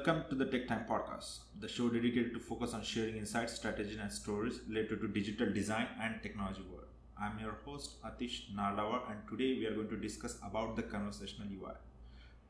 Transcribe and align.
Welcome 0.00 0.24
to 0.30 0.34
the 0.34 0.46
Tech 0.46 0.66
Time 0.66 0.86
Podcast, 0.88 1.40
the 1.60 1.68
show 1.68 1.90
dedicated 1.90 2.32
to 2.32 2.40
focus 2.40 2.72
on 2.72 2.82
sharing 2.82 3.18
insights, 3.18 3.52
strategies, 3.52 3.98
and 3.98 4.10
stories 4.10 4.60
related 4.66 5.02
to 5.02 5.08
digital 5.08 5.52
design 5.52 5.88
and 6.00 6.22
technology 6.22 6.62
world. 6.72 6.86
I'm 7.20 7.38
your 7.38 7.58
host 7.66 8.02
Atish 8.02 8.50
Nardawar, 8.56 9.02
and 9.10 9.18
today 9.28 9.58
we 9.58 9.66
are 9.66 9.74
going 9.74 9.90
to 9.90 9.98
discuss 9.98 10.38
about 10.42 10.74
the 10.74 10.84
conversational 10.84 11.48
UI. 11.48 11.74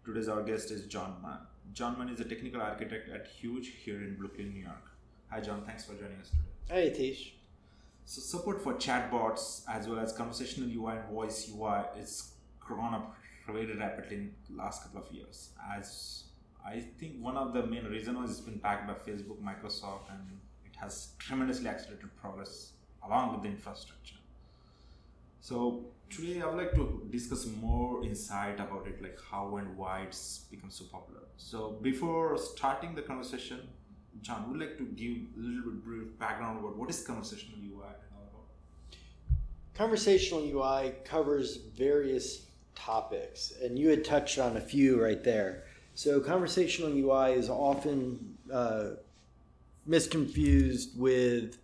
Today's 0.04 0.29
our 0.29 0.44
guest 0.44 0.71
is 0.71 0.86
John 0.86 1.16
Mann. 1.21 1.40
John 1.72 1.98
Mann 1.98 2.11
is 2.11 2.21
a 2.21 2.25
technical 2.25 2.62
architect 2.62 3.08
at 3.08 3.26
Huge 3.26 3.72
here 3.85 3.96
in 3.96 4.14
Brooklyn, 4.14 4.54
New 4.54 4.62
York. 4.62 4.93
Hi, 5.30 5.40
John. 5.40 5.64
Thanks 5.67 5.85
for 5.85 5.94
joining 5.94 6.21
us 6.21 6.30
today. 6.30 6.44
Hey, 6.68 6.90
Atish. 6.93 7.32
So, 8.04 8.21
support 8.21 8.62
for 8.62 8.75
chatbots 8.75 9.64
as 9.68 9.89
well 9.89 9.98
as 9.98 10.12
conversational 10.12 10.71
UI 10.71 10.98
and 10.98 11.08
voice 11.11 11.50
UI 11.53 11.80
is 11.98 12.35
grown 12.61 12.94
up 12.94 13.17
very 13.44 13.76
rapidly 13.76 14.17
in 14.18 14.35
the 14.48 14.57
last 14.57 14.85
couple 14.85 15.00
of 15.00 15.12
years. 15.12 15.50
As 15.76 16.29
I 16.64 16.81
think 16.99 17.17
one 17.21 17.37
of 17.37 17.53
the 17.53 17.67
main 17.67 17.85
reasons 17.85 18.19
was 18.19 18.31
it's 18.31 18.41
been 18.41 18.59
backed 18.59 18.87
by 18.87 18.95
Facebook, 18.95 19.39
Microsoft, 19.43 20.11
and 20.11 20.39
it 20.64 20.77
has 20.77 21.13
tremendously 21.19 21.69
accelerated 21.69 22.14
progress 22.17 22.73
along 23.05 23.33
with 23.33 23.43
the 23.43 23.49
infrastructure. 23.49 24.17
So 25.41 25.86
today 26.11 26.43
I 26.43 26.46
would 26.46 26.59
like 26.59 26.75
to 26.75 27.07
discuss 27.11 27.46
more 27.46 28.05
insight 28.05 28.61
about 28.61 28.86
it, 28.86 29.03
like 29.03 29.19
how 29.31 29.57
and 29.57 29.77
why 29.77 30.03
it's 30.03 30.41
become 30.50 30.71
so 30.71 30.85
popular. 30.85 31.23
So 31.39 31.79
before 31.83 32.36
starting 32.36 32.95
the 32.95 33.03
conversation, 33.03 33.61
John, 34.20 34.50
would 34.50 34.61
like 34.61 34.77
to 34.77 34.84
give 34.84 35.17
a 35.36 35.41
little 35.41 35.72
bit 35.72 35.84
brief 35.84 36.19
background 36.19 36.58
about 36.61 36.77
what 36.77 36.91
is 36.91 37.03
conversational 37.03 37.58
UI 37.58 37.86
and 37.86 38.12
all 38.14 38.28
about. 38.28 38.98
Conversational 39.75 40.45
UI 40.45 40.92
covers 41.05 41.56
various 41.56 42.47
topics, 42.75 43.52
and 43.62 43.78
you 43.78 43.89
had 43.89 44.05
touched 44.05 44.39
on 44.39 44.56
a 44.56 44.61
few 44.61 45.02
right 45.02 45.24
there. 45.24 45.64
So, 46.00 46.18
conversational 46.18 46.96
UI 46.96 47.34
is 47.34 47.50
often 47.50 48.38
uh, 48.50 48.92
misconfused 49.86 50.96
with 50.96 51.58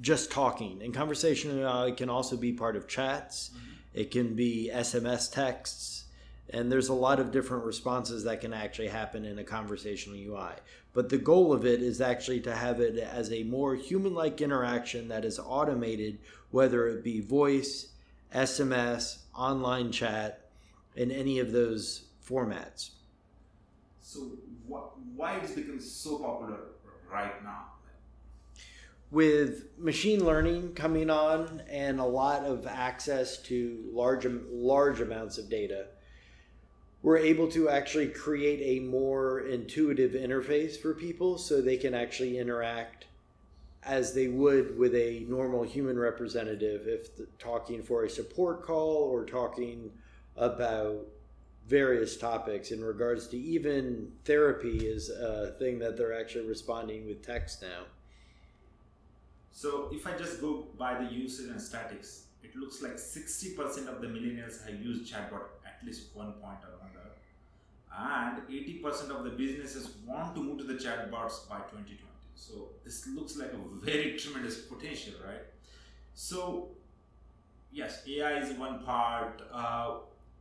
just 0.00 0.32
talking, 0.32 0.82
and 0.82 0.92
conversational 0.92 1.58
UI 1.58 1.92
can 1.92 2.10
also 2.10 2.36
be 2.36 2.52
part 2.52 2.74
of 2.74 2.88
chats. 2.88 3.50
Mm-hmm. 3.50 4.00
It 4.00 4.10
can 4.10 4.34
be 4.34 4.68
SMS 4.74 5.30
texts, 5.30 6.06
and 6.50 6.72
there's 6.72 6.88
a 6.88 6.92
lot 6.92 7.20
of 7.20 7.30
different 7.30 7.64
responses 7.64 8.24
that 8.24 8.40
can 8.40 8.52
actually 8.52 8.88
happen 8.88 9.24
in 9.24 9.38
a 9.38 9.44
conversational 9.44 10.18
UI. 10.18 10.54
But 10.92 11.08
the 11.08 11.18
goal 11.18 11.52
of 11.52 11.64
it 11.64 11.82
is 11.82 12.00
actually 12.00 12.40
to 12.40 12.52
have 12.52 12.80
it 12.80 12.98
as 12.98 13.30
a 13.30 13.44
more 13.44 13.76
human 13.76 14.12
like 14.12 14.40
interaction 14.40 15.06
that 15.06 15.24
is 15.24 15.38
automated, 15.38 16.18
whether 16.50 16.88
it 16.88 17.04
be 17.04 17.20
voice, 17.20 17.92
SMS, 18.34 19.18
online 19.36 19.92
chat, 19.92 20.50
in 20.96 21.12
any 21.12 21.38
of 21.38 21.52
those 21.52 22.06
formats. 22.28 22.90
So, 24.06 24.20
wh- 24.68 25.16
why 25.16 25.38
it's 25.38 25.50
become 25.50 25.80
so 25.80 26.18
popular 26.18 26.58
right 27.12 27.42
now? 27.42 27.72
With 29.10 29.76
machine 29.76 30.24
learning 30.24 30.74
coming 30.74 31.10
on 31.10 31.60
and 31.68 31.98
a 31.98 32.04
lot 32.04 32.44
of 32.44 32.68
access 32.68 33.42
to 33.42 33.82
large 33.92 34.24
large 34.24 35.00
amounts 35.00 35.38
of 35.38 35.50
data, 35.50 35.88
we're 37.02 37.18
able 37.18 37.48
to 37.48 37.68
actually 37.68 38.06
create 38.06 38.78
a 38.78 38.84
more 38.84 39.40
intuitive 39.40 40.12
interface 40.12 40.80
for 40.80 40.94
people 40.94 41.36
so 41.36 41.60
they 41.60 41.76
can 41.76 41.92
actually 41.92 42.38
interact 42.38 43.06
as 43.82 44.14
they 44.14 44.28
would 44.28 44.78
with 44.78 44.94
a 44.94 45.26
normal 45.28 45.64
human 45.64 45.98
representative 45.98 46.86
if 46.86 47.16
the, 47.16 47.26
talking 47.40 47.82
for 47.82 48.04
a 48.04 48.08
support 48.08 48.62
call 48.62 48.98
or 49.10 49.24
talking 49.24 49.90
about 50.36 51.08
various 51.68 52.16
topics 52.16 52.70
in 52.70 52.84
regards 52.84 53.26
to 53.28 53.36
even 53.36 54.12
therapy 54.24 54.86
is 54.86 55.10
a 55.10 55.54
thing 55.58 55.78
that 55.80 55.96
they're 55.96 56.18
actually 56.18 56.46
responding 56.46 57.06
with 57.06 57.26
text 57.26 57.62
now. 57.62 57.84
So 59.52 59.88
if 59.92 60.06
I 60.06 60.16
just 60.16 60.40
go 60.40 60.66
by 60.78 61.02
the 61.02 61.10
usage 61.10 61.50
and 61.50 61.60
statics, 61.60 62.26
it 62.42 62.54
looks 62.54 62.82
like 62.82 62.96
60% 62.96 63.88
of 63.88 64.00
the 64.00 64.06
millennials 64.06 64.64
have 64.64 64.80
used 64.80 65.12
chatbot 65.12 65.42
at 65.66 65.84
least 65.84 66.14
one 66.14 66.32
point 66.34 66.58
or 66.62 66.74
another. 66.80 67.10
And 67.98 68.46
80% 68.48 69.10
of 69.10 69.24
the 69.24 69.30
businesses 69.30 69.90
want 70.06 70.34
to 70.34 70.42
move 70.42 70.58
to 70.58 70.64
the 70.64 70.74
chatbots 70.74 71.48
by 71.48 71.58
2020. 71.58 71.98
So 72.34 72.68
this 72.84 73.08
looks 73.08 73.36
like 73.36 73.52
a 73.52 73.84
very 73.84 74.16
tremendous 74.18 74.58
potential, 74.58 75.14
right? 75.26 75.42
So 76.14 76.68
yes, 77.72 78.02
AI 78.06 78.38
is 78.38 78.56
one 78.58 78.84
part. 78.84 79.42
Uh, 79.52 79.94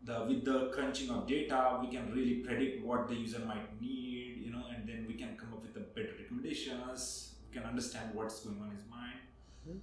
the 0.06 0.26
with 0.28 0.46
the 0.46 0.70
crunching 0.74 1.10
of 1.10 1.28
data, 1.28 1.80
we 1.82 1.88
can 1.88 2.12
really 2.14 2.36
predict 2.36 2.86
what 2.86 3.08
the 3.08 3.16
user 3.16 3.40
might 3.40 3.82
need, 3.82 4.38
you 4.46 4.52
know, 4.52 4.64
and 4.74 4.88
then 4.88 5.06
we 5.08 5.16
can 5.16 5.36
come 5.36 5.54
up 5.54 5.62
with 5.62 5.74
the 5.74 5.82
better 5.82 6.14
recommendations. 6.20 7.36
We 7.50 7.60
can 7.60 7.68
understand 7.68 8.12
what's 8.14 8.40
going 8.42 8.60
on 8.62 8.70
in 8.70 8.76
his 8.76 8.86
mind. 8.90 9.20
Mm-hmm. 9.68 9.78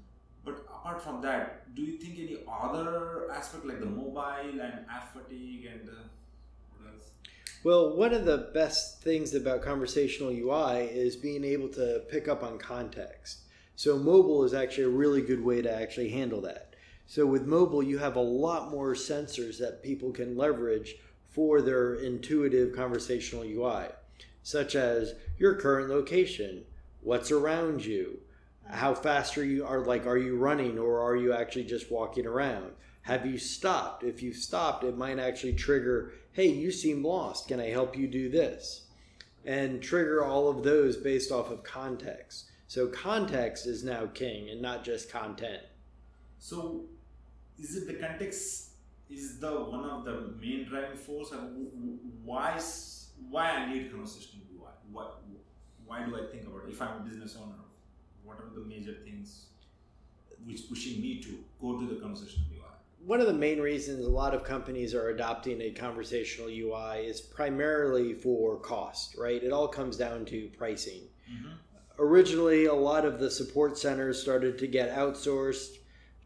But 0.44 0.66
apart 0.68 1.02
from 1.02 1.20
that, 1.22 1.74
do 1.74 1.82
you 1.82 1.98
think 1.98 2.18
any 2.18 2.38
other 2.50 3.30
aspect 3.30 3.64
like 3.64 3.80
the 3.80 3.86
mobile 3.86 4.60
and 4.60 4.84
app 4.90 5.12
fatigue 5.12 5.66
and 5.66 5.88
uh, 5.88 6.02
what 6.70 6.92
else? 6.92 7.10
Well, 7.64 7.96
one 7.96 8.12
of 8.12 8.24
the 8.24 8.50
best 8.52 9.02
things 9.02 9.34
about 9.34 9.62
conversational 9.62 10.30
UI 10.30 10.86
is 10.86 11.16
being 11.16 11.44
able 11.44 11.68
to 11.70 12.02
pick 12.10 12.28
up 12.28 12.42
on 12.42 12.58
context. 12.58 13.42
So 13.76 13.98
mobile 13.98 14.44
is 14.44 14.52
actually 14.54 14.84
a 14.84 14.90
really 14.90 15.22
good 15.22 15.42
way 15.42 15.62
to 15.62 15.72
actually 15.72 16.10
handle 16.10 16.40
that. 16.42 16.71
So 17.06 17.26
with 17.26 17.46
mobile, 17.46 17.82
you 17.82 17.98
have 17.98 18.16
a 18.16 18.20
lot 18.20 18.70
more 18.70 18.94
sensors 18.94 19.58
that 19.58 19.82
people 19.82 20.12
can 20.12 20.36
leverage 20.36 20.96
for 21.28 21.60
their 21.60 21.94
intuitive 21.94 22.74
conversational 22.74 23.44
UI, 23.44 23.88
such 24.42 24.74
as 24.74 25.14
your 25.38 25.54
current 25.54 25.88
location, 25.88 26.64
what's 27.00 27.30
around 27.30 27.84
you, 27.84 28.20
how 28.68 28.94
fast 28.94 29.36
are 29.36 29.44
you 29.44 29.66
are 29.66 29.84
like 29.84 30.06
are 30.06 30.16
you 30.16 30.36
running 30.36 30.78
or 30.78 31.00
are 31.00 31.16
you 31.16 31.32
actually 31.32 31.64
just 31.64 31.90
walking 31.90 32.26
around? 32.26 32.72
Have 33.02 33.26
you 33.26 33.36
stopped? 33.36 34.04
If 34.04 34.22
you've 34.22 34.36
stopped, 34.36 34.84
it 34.84 34.96
might 34.96 35.18
actually 35.18 35.54
trigger, 35.54 36.12
hey, 36.32 36.46
you 36.46 36.70
seem 36.70 37.04
lost. 37.04 37.48
Can 37.48 37.58
I 37.58 37.70
help 37.70 37.96
you 37.96 38.06
do 38.06 38.28
this? 38.28 38.86
And 39.44 39.82
trigger 39.82 40.24
all 40.24 40.48
of 40.48 40.62
those 40.62 40.96
based 40.96 41.32
off 41.32 41.50
of 41.50 41.64
context. 41.64 42.50
So 42.68 42.86
context 42.86 43.66
is 43.66 43.82
now 43.82 44.06
king 44.06 44.48
and 44.48 44.62
not 44.62 44.84
just 44.84 45.10
content. 45.10 45.62
So, 46.38 46.84
is 47.58 47.76
it 47.76 47.86
the 47.86 47.94
context 47.94 48.70
is 49.10 49.38
the 49.38 49.50
one 49.50 49.84
of 49.84 50.04
the 50.04 50.34
main 50.40 50.66
driving 50.66 50.96
force, 50.96 51.32
and 51.32 51.98
why 52.24 52.58
why 53.30 53.50
I 53.50 53.72
need 53.72 53.90
conversational 53.90 54.44
UI? 54.54 54.70
Why 54.90 55.06
why 55.86 56.04
do 56.06 56.16
I 56.16 56.30
think 56.30 56.46
about 56.46 56.64
it? 56.66 56.70
If 56.70 56.80
I'm 56.80 57.02
a 57.02 57.04
business 57.04 57.36
owner, 57.36 57.52
what 58.24 58.38
are 58.38 58.50
the 58.54 58.64
major 58.66 58.94
things 59.04 59.46
which 60.44 60.68
pushing 60.68 61.00
me 61.00 61.20
to 61.22 61.44
go 61.60 61.78
to 61.78 61.86
the 61.86 62.00
conversational 62.00 62.46
UI? 62.52 62.62
One 63.04 63.20
of 63.20 63.26
the 63.26 63.34
main 63.34 63.60
reasons 63.60 64.06
a 64.06 64.10
lot 64.10 64.32
of 64.32 64.44
companies 64.44 64.94
are 64.94 65.10
adopting 65.10 65.60
a 65.60 65.70
conversational 65.70 66.48
UI 66.48 67.04
is 67.04 67.20
primarily 67.20 68.14
for 68.14 68.56
cost, 68.58 69.16
right? 69.18 69.42
It 69.42 69.52
all 69.52 69.68
comes 69.68 69.96
down 69.96 70.24
to 70.26 70.48
pricing. 70.56 71.02
Mm-hmm. 71.30 71.52
Originally, 71.98 72.66
a 72.66 72.74
lot 72.74 73.04
of 73.04 73.18
the 73.18 73.30
support 73.30 73.76
centers 73.76 74.20
started 74.20 74.56
to 74.58 74.66
get 74.66 74.94
outsourced 74.94 75.78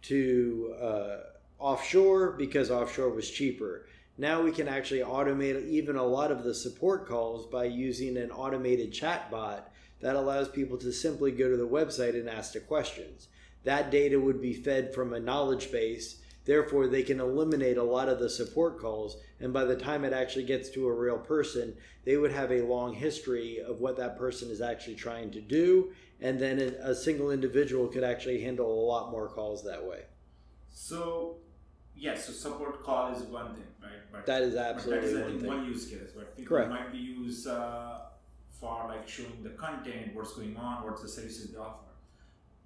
to 0.08 0.74
uh, 0.80 1.16
offshore 1.58 2.32
because 2.32 2.70
offshore 2.70 3.10
was 3.10 3.30
cheaper. 3.30 3.86
Now 4.18 4.42
we 4.42 4.52
can 4.52 4.68
actually 4.68 5.00
automate 5.00 5.68
even 5.68 5.96
a 5.96 6.04
lot 6.04 6.30
of 6.30 6.42
the 6.42 6.54
support 6.54 7.06
calls 7.06 7.46
by 7.46 7.64
using 7.64 8.16
an 8.16 8.30
automated 8.30 8.92
chat 8.92 9.30
bot 9.30 9.70
that 10.00 10.16
allows 10.16 10.48
people 10.48 10.78
to 10.78 10.92
simply 10.92 11.32
go 11.32 11.50
to 11.50 11.56
the 11.56 11.68
website 11.68 12.14
and 12.14 12.28
ask 12.28 12.52
the 12.52 12.60
questions. 12.60 13.28
That 13.64 13.90
data 13.90 14.18
would 14.18 14.40
be 14.40 14.54
fed 14.54 14.94
from 14.94 15.12
a 15.12 15.20
knowledge 15.20 15.72
base, 15.72 16.20
therefore, 16.46 16.86
they 16.86 17.02
can 17.02 17.20
eliminate 17.20 17.76
a 17.76 17.82
lot 17.82 18.08
of 18.08 18.18
the 18.18 18.30
support 18.30 18.78
calls. 18.78 19.18
And 19.40 19.52
by 19.52 19.64
the 19.64 19.76
time 19.76 20.04
it 20.04 20.12
actually 20.12 20.44
gets 20.44 20.70
to 20.70 20.88
a 20.88 20.94
real 20.94 21.18
person, 21.18 21.76
they 22.04 22.16
would 22.16 22.32
have 22.32 22.50
a 22.50 22.62
long 22.62 22.94
history 22.94 23.60
of 23.60 23.80
what 23.80 23.98
that 23.98 24.16
person 24.16 24.50
is 24.50 24.60
actually 24.60 24.94
trying 24.94 25.30
to 25.32 25.40
do 25.40 25.92
and 26.20 26.40
then 26.40 26.58
a 26.58 26.94
single 26.94 27.30
individual 27.30 27.88
could 27.88 28.04
actually 28.04 28.40
handle 28.40 28.66
a 28.66 28.84
lot 28.86 29.10
more 29.10 29.28
calls 29.28 29.62
that 29.64 29.84
way. 29.84 30.02
So, 30.70 31.36
yes, 31.94 32.26
so 32.26 32.32
support 32.32 32.82
call 32.82 33.12
is 33.12 33.22
one 33.24 33.54
thing, 33.54 33.64
right? 33.82 33.90
But 34.10 34.26
that 34.26 34.42
is 34.42 34.56
absolutely 34.56 35.12
that 35.12 35.18
is, 35.18 35.22
one, 35.22 35.40
thing. 35.40 35.48
one 35.48 35.66
use 35.66 35.86
case. 35.86 36.12
But 36.14 36.36
people 36.36 36.56
Correct. 36.56 36.70
might 36.70 36.92
be 36.92 36.98
used 36.98 37.46
uh, 37.46 37.98
for 38.50 38.86
like 38.88 39.06
showing 39.08 39.42
the 39.42 39.50
content, 39.50 40.14
what's 40.14 40.34
going 40.34 40.56
on, 40.56 40.84
what's 40.84 41.02
the 41.02 41.08
services 41.08 41.52
they 41.52 41.58
offer. 41.58 41.85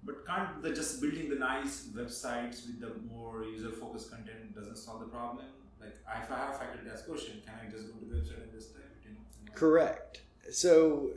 But 0.03 0.25
can't 0.25 0.61
the 0.63 0.71
just 0.71 0.99
building 1.01 1.29
the 1.29 1.35
nice 1.35 1.89
websites 1.93 2.65
with 2.65 2.79
the 2.79 2.93
more 3.13 3.43
user-focused 3.43 4.09
content 4.09 4.55
doesn't 4.55 4.77
solve 4.77 5.01
the 5.01 5.05
problem? 5.05 5.45
Like, 5.79 5.95
if 6.23 6.31
I 6.31 6.37
have 6.37 6.57
faculty 6.57 6.89
ask 6.91 7.05
question, 7.05 7.41
can 7.45 7.53
I 7.61 7.71
just 7.71 7.87
go 7.87 7.99
to 7.99 8.05
the 8.05 8.15
website 8.15 8.43
and 8.43 8.51
just 8.51 8.73
type 8.73 8.83
it? 9.03 9.09
You 9.09 9.15
know? 9.15 9.53
Correct. 9.53 10.21
So 10.51 11.11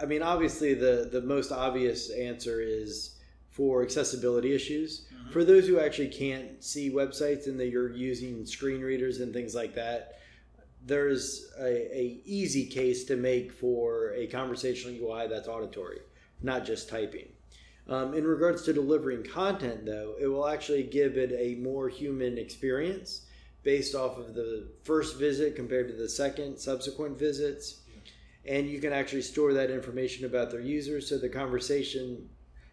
I 0.00 0.06
mean, 0.06 0.22
obviously, 0.22 0.74
the 0.74 1.08
the 1.10 1.22
most 1.22 1.52
obvious 1.52 2.10
answer 2.10 2.60
is 2.60 3.16
for 3.50 3.82
accessibility 3.82 4.54
issues. 4.54 5.06
Mm-hmm. 5.12 5.30
For 5.32 5.44
those 5.44 5.66
who 5.66 5.80
actually 5.80 6.08
can't 6.08 6.62
see 6.62 6.90
websites 6.90 7.46
and 7.46 7.58
that 7.58 7.68
you're 7.68 7.92
using 7.92 8.46
screen 8.46 8.80
readers 8.80 9.20
and 9.20 9.32
things 9.32 9.54
like 9.54 9.74
that, 9.74 10.20
there's 10.84 11.50
a, 11.58 11.98
a 11.98 12.20
easy 12.24 12.66
case 12.66 13.04
to 13.04 13.16
make 13.16 13.52
for 13.52 14.12
a 14.14 14.26
conversational 14.28 14.94
UI 14.94 15.26
that's 15.26 15.48
auditory, 15.48 15.98
not 16.42 16.64
just 16.64 16.88
typing. 16.88 17.28
Um, 17.88 18.12
in 18.14 18.26
regards 18.26 18.62
to 18.64 18.72
delivering 18.72 19.24
content, 19.24 19.86
though, 19.86 20.14
it 20.20 20.26
will 20.26 20.46
actually 20.46 20.82
give 20.82 21.16
it 21.16 21.32
a 21.32 21.60
more 21.60 21.88
human 21.88 22.36
experience 22.36 23.22
based 23.62 23.94
off 23.94 24.18
of 24.18 24.34
the 24.34 24.68
first 24.84 25.18
visit 25.18 25.56
compared 25.56 25.88
to 25.88 25.94
the 25.94 26.08
second 26.08 26.58
subsequent 26.58 27.18
visits. 27.18 27.80
And 28.46 28.68
you 28.68 28.80
can 28.80 28.92
actually 28.92 29.22
store 29.22 29.52
that 29.54 29.70
information 29.70 30.26
about 30.26 30.50
their 30.50 30.60
users. 30.60 31.08
So 31.08 31.18
the 31.18 31.28
conversation 31.28 32.28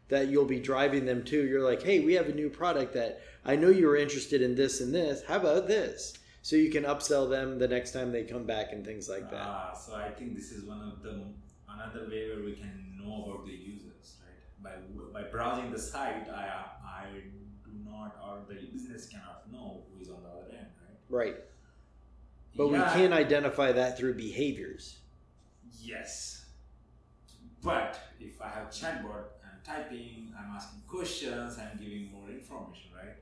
that 0.09 0.27
you'll 0.27 0.45
be 0.45 0.59
driving 0.59 1.05
them 1.05 1.23
to, 1.25 1.45
you're 1.45 1.63
like, 1.63 1.81
hey, 1.81 1.99
we 1.99 2.13
have 2.13 2.29
a 2.29 2.33
new 2.33 2.49
product 2.49 2.93
that 2.93 3.21
I 3.43 3.55
know 3.55 3.69
you 3.69 3.87
were 3.87 3.97
interested 3.97 4.41
in 4.41 4.55
this 4.55 4.81
and 4.81 4.93
this. 4.93 5.23
How 5.27 5.37
about 5.37 5.67
this? 5.67 6.17
So 6.41 6.55
you 6.55 6.69
can 6.69 6.83
upsell 6.83 7.29
them 7.29 7.57
the 7.57 7.67
next 7.67 7.91
time 7.91 8.11
they 8.11 8.23
come 8.23 8.43
back 8.43 8.71
and 8.71 8.85
things 8.85 9.09
like 9.09 9.31
that. 9.31 9.41
Ah, 9.41 9.73
so 9.73 9.95
I 9.95 10.09
think 10.11 10.35
this 10.35 10.51
is 10.51 10.63
one 10.63 10.79
of 10.79 11.01
the 11.01 11.23
another 11.67 12.07
way 12.07 12.29
where 12.29 12.43
we 12.43 12.53
can 12.53 12.97
know 12.99 13.25
about 13.25 13.45
the 13.45 13.51
users, 13.51 14.17
right? 14.23 14.24
By 14.61 14.71
by 15.13 15.23
browsing 15.23 15.71
the 15.71 15.79
site, 15.79 16.27
I 16.29 16.47
I 16.83 17.05
do 17.63 17.71
not 17.83 18.15
or 18.23 18.41
the 18.47 18.55
business 18.65 19.07
cannot 19.07 19.51
know 19.51 19.83
who 19.91 20.01
is 20.01 20.09
on 20.09 20.23
the 20.23 20.29
other 20.29 20.51
end, 20.51 20.67
right? 20.81 20.97
Right. 21.09 21.35
But 22.57 22.67
Yeah. 22.67 22.95
we 22.95 23.01
can 23.01 23.13
identify 23.13 23.71
that 23.73 23.97
through 23.97 24.15
behaviors. 24.15 24.97
Yes. 25.81 26.45
But 27.61 27.99
if 28.19 28.41
I 28.41 28.49
have 28.49 28.69
chatbot, 28.69 29.25
I'm 29.43 29.59
typing, 29.63 30.33
I'm 30.37 30.55
asking 30.55 30.81
questions, 30.87 31.57
I'm 31.57 31.77
giving 31.77 32.11
more 32.11 32.29
information, 32.29 32.91
right? 32.95 33.15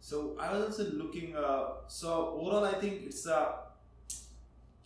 So 0.00 0.36
I 0.38 0.52
was 0.52 0.64
also 0.66 0.90
looking. 0.92 1.36
Uh, 1.36 1.86
so 1.88 2.36
overall, 2.38 2.64
I 2.64 2.74
think 2.74 3.02
it's 3.06 3.26
a 3.26 3.56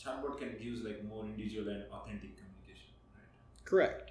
chatbot 0.03 0.39
can 0.39 0.57
give 0.63 0.85
like 0.85 1.03
more 1.05 1.25
individual 1.25 1.69
and 1.69 1.85
authentic 1.93 2.37
communication, 2.37 2.91
right? 3.15 3.65
Correct. 3.65 4.11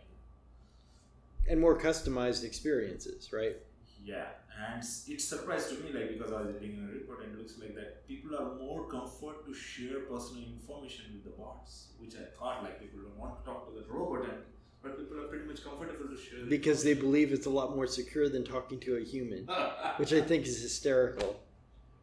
And 1.50 1.60
more 1.60 1.78
customized 1.80 2.44
experiences, 2.44 3.32
right? 3.32 3.56
Yeah, 4.04 4.26
and 4.58 4.84
it 4.84 5.22
surprised 5.22 5.70
to 5.70 5.76
me 5.84 5.92
like 5.92 6.18
because 6.18 6.32
I 6.32 6.42
was 6.42 6.54
reading 6.56 6.88
a 6.90 6.94
report 6.94 7.24
and 7.24 7.34
it 7.34 7.38
looks 7.38 7.58
like 7.60 7.76
that 7.76 8.08
people 8.08 8.36
are 8.36 8.56
more 8.56 8.88
comfort 8.88 9.46
to 9.46 9.54
share 9.54 10.00
personal 10.02 10.44
information 10.44 11.06
with 11.14 11.24
the 11.24 11.42
bots, 11.42 11.88
which 12.00 12.16
I 12.16 12.26
thought 12.38 12.64
like 12.64 12.80
people 12.80 13.00
don't 13.02 13.18
want 13.18 13.40
to 13.40 13.46
talk 13.46 13.68
to 13.68 13.80
the 13.80 13.86
robot 13.92 14.30
and 14.30 14.40
but 14.84 14.98
people 14.98 15.20
are 15.20 15.28
pretty 15.28 15.46
much 15.46 15.64
comfortable 15.64 16.08
to 16.08 16.18
share. 16.22 16.46
Because 16.46 16.84
they 16.84 16.94
believe 16.94 17.34
it's 17.34 17.48
a 17.48 17.50
lot 17.50 17.76
more 17.76 17.88
secure 17.88 18.30
than 18.30 18.44
talking 18.44 18.80
to 18.82 18.98
a 18.98 19.02
human, 19.04 19.48
which 19.98 20.14
I 20.14 20.22
think 20.22 20.46
is 20.46 20.62
hysterical. 20.62 21.40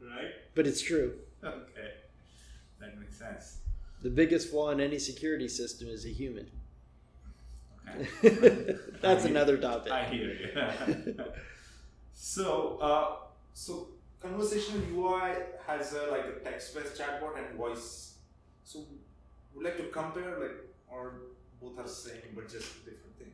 right? 0.01 0.33
But 0.55 0.67
it's 0.67 0.83
true. 0.83 1.15
Okay, 1.43 1.93
that 2.81 2.99
makes 2.99 3.17
sense. 3.17 3.59
The 4.03 4.11
biggest 4.11 4.51
flaw 4.51 4.71
in 4.71 4.81
any 4.81 4.99
security 4.99 5.49
system 5.49 5.89
is 5.89 6.05
a 6.05 6.11
human. 6.11 6.51
That's 9.01 9.25
I- 9.25 9.29
another 9.29 9.57
topic. 9.59 9.93
I 9.93 10.05
hear 10.05 10.33
you. 10.33 11.17
so, 12.13 12.79
uh, 12.81 13.17
so 13.53 13.89
conversational 14.21 14.83
UI 14.93 15.35
has 15.67 15.95
a, 15.95 16.11
like 16.11 16.25
a 16.25 16.45
text-based 16.45 17.01
chatbot 17.01 17.37
and 17.39 17.57
voice. 17.57 18.15
So, 18.65 18.81
would 19.55 19.65
like 19.65 19.77
to 19.77 19.85
compare 19.85 20.39
like 20.41 20.57
or 20.89 21.15
both 21.61 21.79
are 21.79 21.89
same 21.89 22.15
but 22.35 22.49
just 22.49 22.85
different 22.85 23.19
thing. 23.19 23.33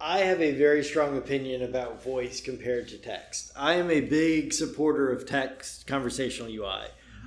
I 0.00 0.18
have 0.20 0.40
a 0.40 0.52
very 0.52 0.84
strong 0.84 1.16
opinion 1.16 1.62
about 1.62 2.02
voice 2.02 2.40
compared 2.40 2.88
to 2.88 2.98
text. 2.98 3.52
I 3.56 3.74
am 3.74 3.90
a 3.90 4.00
big 4.00 4.52
supporter 4.52 5.10
of 5.10 5.26
text 5.26 5.86
conversational 5.86 6.50
UI. 6.52 6.86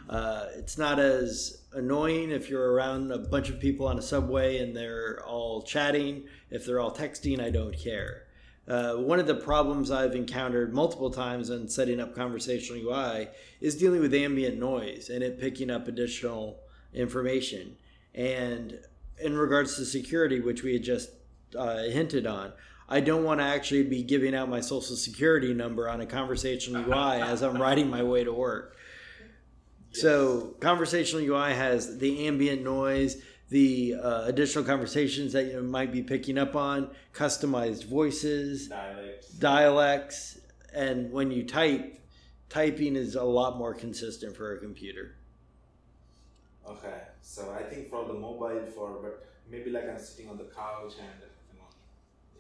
Uh, 0.09 0.45
it's 0.55 0.77
not 0.77 0.99
as 0.99 1.60
annoying 1.73 2.31
if 2.31 2.49
you're 2.49 2.71
around 2.73 3.11
a 3.11 3.17
bunch 3.17 3.49
of 3.49 3.59
people 3.59 3.87
on 3.87 3.97
a 3.97 4.01
subway 4.01 4.59
and 4.59 4.75
they're 4.75 5.23
all 5.25 5.61
chatting. 5.61 6.23
If 6.49 6.65
they're 6.65 6.79
all 6.79 6.93
texting, 6.93 7.39
I 7.39 7.49
don't 7.49 7.77
care. 7.77 8.27
Uh, 8.67 8.95
one 8.95 9.19
of 9.19 9.27
the 9.27 9.35
problems 9.35 9.89
I've 9.89 10.15
encountered 10.15 10.73
multiple 10.73 11.09
times 11.09 11.49
in 11.49 11.67
setting 11.67 11.99
up 11.99 12.15
conversational 12.15 12.81
UI 12.81 13.27
is 13.59 13.75
dealing 13.75 14.01
with 14.01 14.13
ambient 14.13 14.59
noise 14.59 15.09
and 15.09 15.23
it 15.23 15.39
picking 15.39 15.69
up 15.69 15.87
additional 15.87 16.59
information. 16.93 17.75
And 18.13 18.79
in 19.19 19.37
regards 19.37 19.75
to 19.77 19.85
security, 19.85 20.39
which 20.39 20.63
we 20.63 20.73
had 20.73 20.83
just 20.83 21.09
uh, 21.57 21.83
hinted 21.83 22.27
on, 22.27 22.53
I 22.87 22.99
don't 22.99 23.23
want 23.23 23.39
to 23.39 23.45
actually 23.45 23.83
be 23.83 24.03
giving 24.03 24.35
out 24.35 24.49
my 24.49 24.59
social 24.59 24.95
security 24.95 25.53
number 25.53 25.89
on 25.89 26.01
a 26.01 26.05
conversational 26.05 26.83
UI 26.83 27.21
as 27.21 27.41
I'm 27.41 27.61
riding 27.61 27.89
my 27.89 28.03
way 28.03 28.23
to 28.23 28.33
work. 28.33 28.75
So, 29.93 30.55
conversational 30.59 31.23
UI 31.23 31.53
has 31.53 31.97
the 31.97 32.27
ambient 32.27 32.63
noise, 32.63 33.21
the 33.49 33.95
uh, 34.01 34.23
additional 34.25 34.63
conversations 34.63 35.33
that 35.33 35.45
you 35.51 35.61
might 35.61 35.91
be 35.91 36.01
picking 36.01 36.37
up 36.37 36.55
on, 36.55 36.89
customized 37.13 37.85
voices, 37.85 38.69
dialects. 38.69 39.27
dialects, 39.29 40.39
and 40.73 41.11
when 41.11 41.31
you 41.31 41.43
type, 41.43 41.99
typing 42.49 42.95
is 42.95 43.15
a 43.15 43.23
lot 43.23 43.57
more 43.57 43.73
consistent 43.73 44.35
for 44.35 44.53
a 44.53 44.59
computer. 44.59 45.15
Okay, 46.67 47.01
so 47.21 47.51
I 47.51 47.63
think 47.63 47.89
for 47.89 48.05
the 48.05 48.13
mobile, 48.13 48.63
for 48.73 48.99
but 49.01 49.27
maybe 49.49 49.71
like 49.71 49.89
I'm 49.89 49.99
sitting 49.99 50.29
on 50.29 50.37
the 50.37 50.45
couch 50.45 50.93
and 50.99 51.19
you 51.51 51.59
know, 51.59 51.67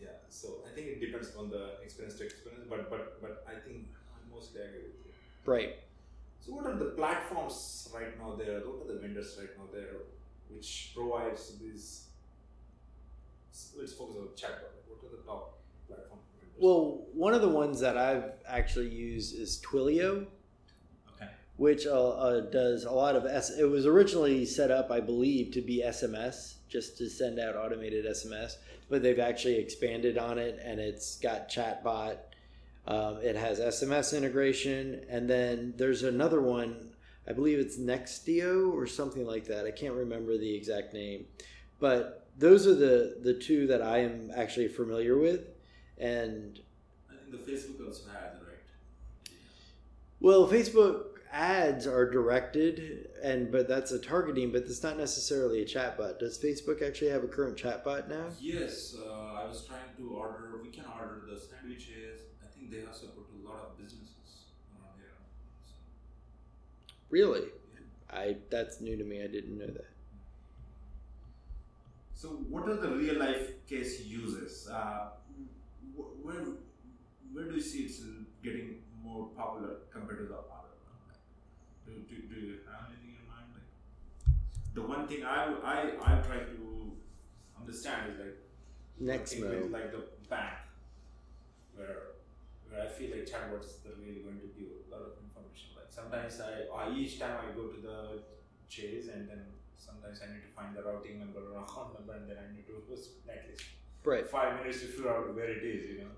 yeah. 0.01 0.07
So 0.29 0.59
I 0.65 0.73
think 0.73 0.87
it 0.87 1.01
depends 1.01 1.35
on 1.35 1.49
the 1.49 1.71
experience 1.83 2.17
to 2.19 2.25
experience, 2.25 2.65
but 2.69 2.89
but 2.89 3.21
but 3.21 3.45
I 3.47 3.59
think 3.59 3.87
I 4.15 4.33
mostly 4.33 4.61
agree 4.61 4.83
with 4.83 5.05
you. 5.05 5.11
Right. 5.45 5.75
So 6.41 6.53
what 6.53 6.65
are 6.65 6.75
the 6.75 6.91
platforms 6.97 7.87
right 7.93 8.19
now 8.19 8.35
there? 8.35 8.59
What 8.61 8.89
are 8.89 8.93
the 8.93 8.99
vendors 8.99 9.37
right 9.39 9.49
now 9.57 9.65
there 9.71 9.93
which 10.49 10.91
provides 10.95 11.57
these? 11.59 12.07
Let's 13.77 13.93
focus 13.93 14.15
on 14.17 14.27
chatbot. 14.29 14.73
What 14.87 14.97
are 15.05 15.15
the 15.15 15.23
top 15.23 15.59
platform 15.87 16.19
vendors? 16.39 16.57
Well, 16.59 17.05
one 17.13 17.35
of 17.35 17.41
the 17.41 17.49
ones 17.49 17.79
that 17.81 17.95
I've 17.95 18.31
actually 18.47 18.89
used 18.89 19.35
is 19.39 19.61
Twilio. 19.63 20.25
okay. 21.15 21.29
which 21.57 21.85
uh, 21.85 22.09
uh, 22.09 22.39
does 22.49 22.85
a 22.85 22.91
lot 22.91 23.15
of 23.15 23.27
S. 23.27 23.51
It 23.51 23.69
was 23.69 23.85
originally 23.85 24.43
set 24.45 24.71
up, 24.71 24.89
I 24.89 24.99
believe, 24.99 25.51
to 25.51 25.61
be 25.61 25.83
SMS, 25.85 26.55
just 26.69 26.97
to 26.97 27.07
send 27.07 27.39
out 27.39 27.55
automated 27.55 28.05
SMS, 28.05 28.53
but 28.89 29.03
they've 29.03 29.19
actually 29.19 29.59
expanded 29.59 30.17
on 30.17 30.39
it, 30.39 30.59
and 30.63 30.79
it's 30.79 31.17
got 31.19 31.49
chatbot. 31.49 32.17
Um, 32.87 33.17
it 33.21 33.35
has 33.35 33.59
SMS 33.59 34.15
integration, 34.15 35.05
and 35.09 35.29
then 35.29 35.73
there's 35.77 36.03
another 36.03 36.41
one. 36.41 36.89
I 37.27 37.33
believe 37.33 37.59
it's 37.59 37.77
Nextio 37.77 38.73
or 38.73 38.87
something 38.87 39.25
like 39.25 39.45
that. 39.45 39.65
I 39.65 39.71
can't 39.71 39.93
remember 39.93 40.37
the 40.37 40.55
exact 40.55 40.93
name, 40.93 41.25
but 41.79 42.27
those 42.37 42.65
are 42.65 42.73
the 42.73 43.17
the 43.21 43.35
two 43.35 43.67
that 43.67 43.81
I 43.81 43.99
am 43.99 44.31
actually 44.35 44.67
familiar 44.67 45.17
with, 45.17 45.41
and 45.97 46.59
I 47.09 47.15
think 47.15 47.45
the 47.45 47.51
Facebook 47.51 47.85
also 47.85 48.09
has 48.09 48.39
right. 48.41 49.35
Well, 50.19 50.47
Facebook 50.47 51.11
ads 51.31 51.87
are 51.87 52.09
directed, 52.09 53.09
and 53.23 53.51
but 53.51 53.67
that's 53.67 53.91
a 53.91 53.99
targeting, 53.99 54.51
but 54.51 54.65
that's 54.65 54.83
not 54.83 54.97
necessarily 54.97 55.61
a 55.61 55.65
chatbot. 55.65 56.19
Does 56.19 56.37
Facebook 56.37 56.81
actually 56.81 57.11
have 57.11 57.23
a 57.23 57.27
current 57.27 57.57
chatbot 57.57 58.09
now? 58.09 58.25
Yes, 58.39 58.95
uh, 58.99 59.41
I 59.41 59.47
was 59.47 59.65
trying 59.65 59.95
to 59.97 60.15
order. 60.15 60.59
We 60.63 60.69
can 60.69 60.85
order 60.99 61.21
the 61.29 61.39
sandwiches. 61.39 62.20
They 62.71 62.85
also 62.87 63.07
put 63.07 63.27
a 63.35 63.47
lot 63.47 63.59
of 63.67 63.77
businesses 63.77 64.45
around 64.71 64.95
here. 64.97 65.11
So, 65.67 65.73
Really? 67.09 67.41
I 68.09 68.37
that's 68.49 68.79
new 68.81 68.95
to 68.97 69.03
me. 69.03 69.23
I 69.23 69.27
didn't 69.27 69.57
know 69.57 69.67
that. 69.67 69.87
so 72.21 72.27
what 72.53 72.67
are 72.69 72.75
the 72.75 72.89
real 73.01 73.17
life 73.19 73.45
case 73.67 73.93
uses? 74.05 74.67
Uh, 74.69 75.09
where 76.23 76.43
where 77.33 77.45
do 77.45 77.55
you 77.55 77.61
see 77.61 77.79
it's 77.83 78.01
getting 78.43 78.67
more 79.03 79.27
popular 79.35 79.71
compared 79.91 80.19
to 80.19 80.25
the 80.25 80.35
other 80.35 80.73
one? 80.85 81.15
Do, 81.85 81.91
do, 82.09 82.21
do 82.33 82.39
you 82.47 82.57
have 82.71 82.89
anything 82.89 83.15
in 83.21 83.25
mind? 83.31 83.47
Like 83.55 83.69
the 84.75 84.81
one 84.93 85.07
thing 85.07 85.23
I 85.25 85.45
I 85.75 85.77
I 86.09 86.21
try 86.27 86.39
to 86.51 86.91
understand 87.59 88.11
is 88.11 88.19
like 88.19 88.37
with 88.99 89.09
Nexmo. 89.09 89.71
like 89.71 89.91
the 89.91 90.03
bank, 90.29 90.57
where 91.75 92.03
where 92.71 92.81
I 92.81 92.87
feel 92.87 93.11
like 93.11 93.27
chatbots 93.27 93.83
are 93.85 93.99
really 93.99 94.23
going 94.23 94.39
to 94.39 94.47
give 94.55 94.71
a 94.87 94.91
lot 94.95 95.03
of 95.03 95.13
information. 95.19 95.75
Like 95.75 95.91
sometimes 95.91 96.39
I, 96.39 96.71
I 96.71 96.89
each 96.95 97.19
time 97.19 97.35
I 97.43 97.51
go 97.55 97.67
to 97.67 97.79
the 97.81 98.23
chase 98.69 99.07
and 99.13 99.27
then 99.27 99.43
sometimes 99.77 100.21
I 100.23 100.31
need 100.33 100.41
to 100.47 100.51
find 100.55 100.73
the 100.75 100.81
routing 100.83 101.19
number 101.19 101.39
or 101.51 101.59
account 101.63 101.93
number 101.99 102.13
and 102.15 102.29
then 102.29 102.37
I 102.39 102.47
need 102.55 102.65
to 102.67 102.79
spend 102.95 103.37
at 103.39 103.49
least 103.49 103.63
Right. 104.03 104.27
five 104.27 104.57
minutes 104.57 104.79
to 104.81 104.87
figure 104.87 105.11
out 105.13 105.35
where 105.35 105.45
it 105.51 105.63
is. 105.63 105.89
You 105.91 105.97
know. 105.99 106.11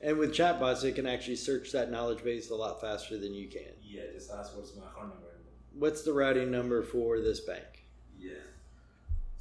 And 0.00 0.16
with 0.16 0.32
chatbots, 0.32 0.84
it 0.84 0.94
can 0.94 1.06
actually 1.06 1.36
search 1.36 1.72
that 1.72 1.90
knowledge 1.90 2.24
base 2.24 2.48
a 2.50 2.54
lot 2.54 2.80
faster 2.80 3.18
than 3.18 3.34
you 3.34 3.48
can. 3.48 3.74
Yeah, 3.82 4.02
just 4.14 4.30
ask 4.30 4.56
what's 4.56 4.74
my 4.74 4.84
account 4.84 5.10
number. 5.10 5.26
What's 5.74 6.02
the 6.02 6.12
routing 6.14 6.50
number 6.50 6.82
for 6.82 7.20
this 7.20 7.40
bank? 7.40 7.84
yeah. 8.18 8.32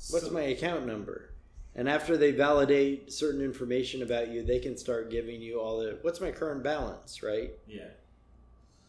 What's 0.09 0.25
So- 0.27 0.31
my 0.31 0.41
account 0.41 0.85
number? 0.87 1.29
And 1.79 1.87
after 1.87 2.17
they 2.17 2.31
validate 2.31 3.09
certain 3.09 3.41
information 3.41 4.03
about 4.03 4.27
you, 4.27 4.43
they 4.43 4.59
can 4.59 4.75
start 4.75 5.09
giving 5.09 5.41
you 5.41 5.61
all 5.61 5.79
the 5.79 5.97
what's 6.01 6.19
my 6.19 6.29
current 6.29 6.61
balance, 6.61 7.23
right? 7.23 7.51
Yeah. 7.67 7.87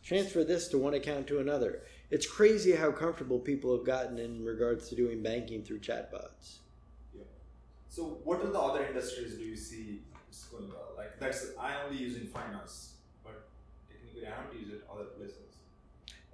transfer 0.02 0.42
this 0.42 0.66
to 0.68 0.78
one 0.78 0.94
account 0.94 1.28
to 1.28 1.38
another. 1.38 1.82
it's 2.10 2.26
crazy 2.26 2.72
how 2.72 2.90
comfortable 2.90 3.38
people 3.38 3.76
have 3.76 3.86
gotten 3.86 4.18
in 4.18 4.44
regards 4.44 4.88
to 4.88 4.96
doing 4.96 5.22
banking 5.22 5.62
through 5.62 5.78
chatbots. 5.78 6.56
Yeah. 7.14 7.22
So, 7.88 8.18
what 8.24 8.40
are 8.40 8.48
the 8.48 8.58
other 8.58 8.84
industries 8.84 9.36
do 9.36 9.44
you 9.44 9.56
see 9.56 10.00
going 10.50 10.68
well? 10.68 10.88
Like 10.96 11.20
that's 11.20 11.46
I 11.60 11.80
only 11.84 11.96
use 11.96 12.16
in 12.16 12.26
finance, 12.26 12.94
but 13.22 13.46
technically 13.88 14.26
I 14.26 14.34
haven't 14.34 14.58
used 14.58 14.72
it 14.72 14.84
other 14.92 15.04
places. 15.04 15.58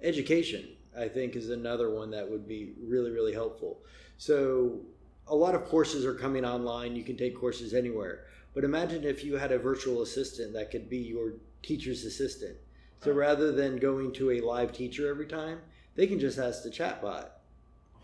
Education, 0.01 0.69
I 0.97 1.07
think, 1.07 1.35
is 1.35 1.51
another 1.51 1.91
one 1.91 2.09
that 2.09 2.27
would 2.27 2.47
be 2.47 2.73
really 2.81 3.11
really 3.11 3.33
helpful. 3.33 3.77
So, 4.17 4.79
a 5.29 5.35
lot 5.35 5.55
of 5.55 5.65
courses 5.65 6.05
are 6.05 6.13
coming 6.13 6.45
online. 6.45 6.95
You 6.95 7.03
can 7.03 7.17
take 7.17 7.37
courses 7.37 7.73
anywhere. 7.73 8.25
But 8.53 8.63
imagine 8.63 9.03
if 9.03 9.23
you 9.23 9.37
had 9.37 9.51
a 9.51 9.59
virtual 9.59 10.01
assistant 10.01 10.53
that 10.53 10.71
could 10.71 10.89
be 10.89 10.97
your 10.97 11.33
teacher's 11.61 12.03
assistant. 12.05 12.57
So 13.03 13.11
rather 13.11 13.51
than 13.51 13.77
going 13.77 14.11
to 14.13 14.31
a 14.31 14.41
live 14.41 14.71
teacher 14.73 15.07
every 15.09 15.27
time, 15.27 15.59
they 15.95 16.07
can 16.07 16.19
just 16.19 16.39
ask 16.39 16.63
the 16.63 16.69
chatbot 16.69 17.27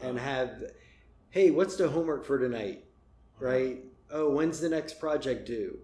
and 0.01 0.19
have, 0.19 0.63
hey, 1.31 1.49
what's 1.49 1.75
the 1.75 1.89
homework 1.89 2.25
for 2.25 2.37
tonight? 2.37 2.85
Right? 3.39 3.79
Oh, 4.11 4.29
when's 4.29 4.59
the 4.59 4.69
next 4.69 4.99
project 4.99 5.47
due? 5.47 5.79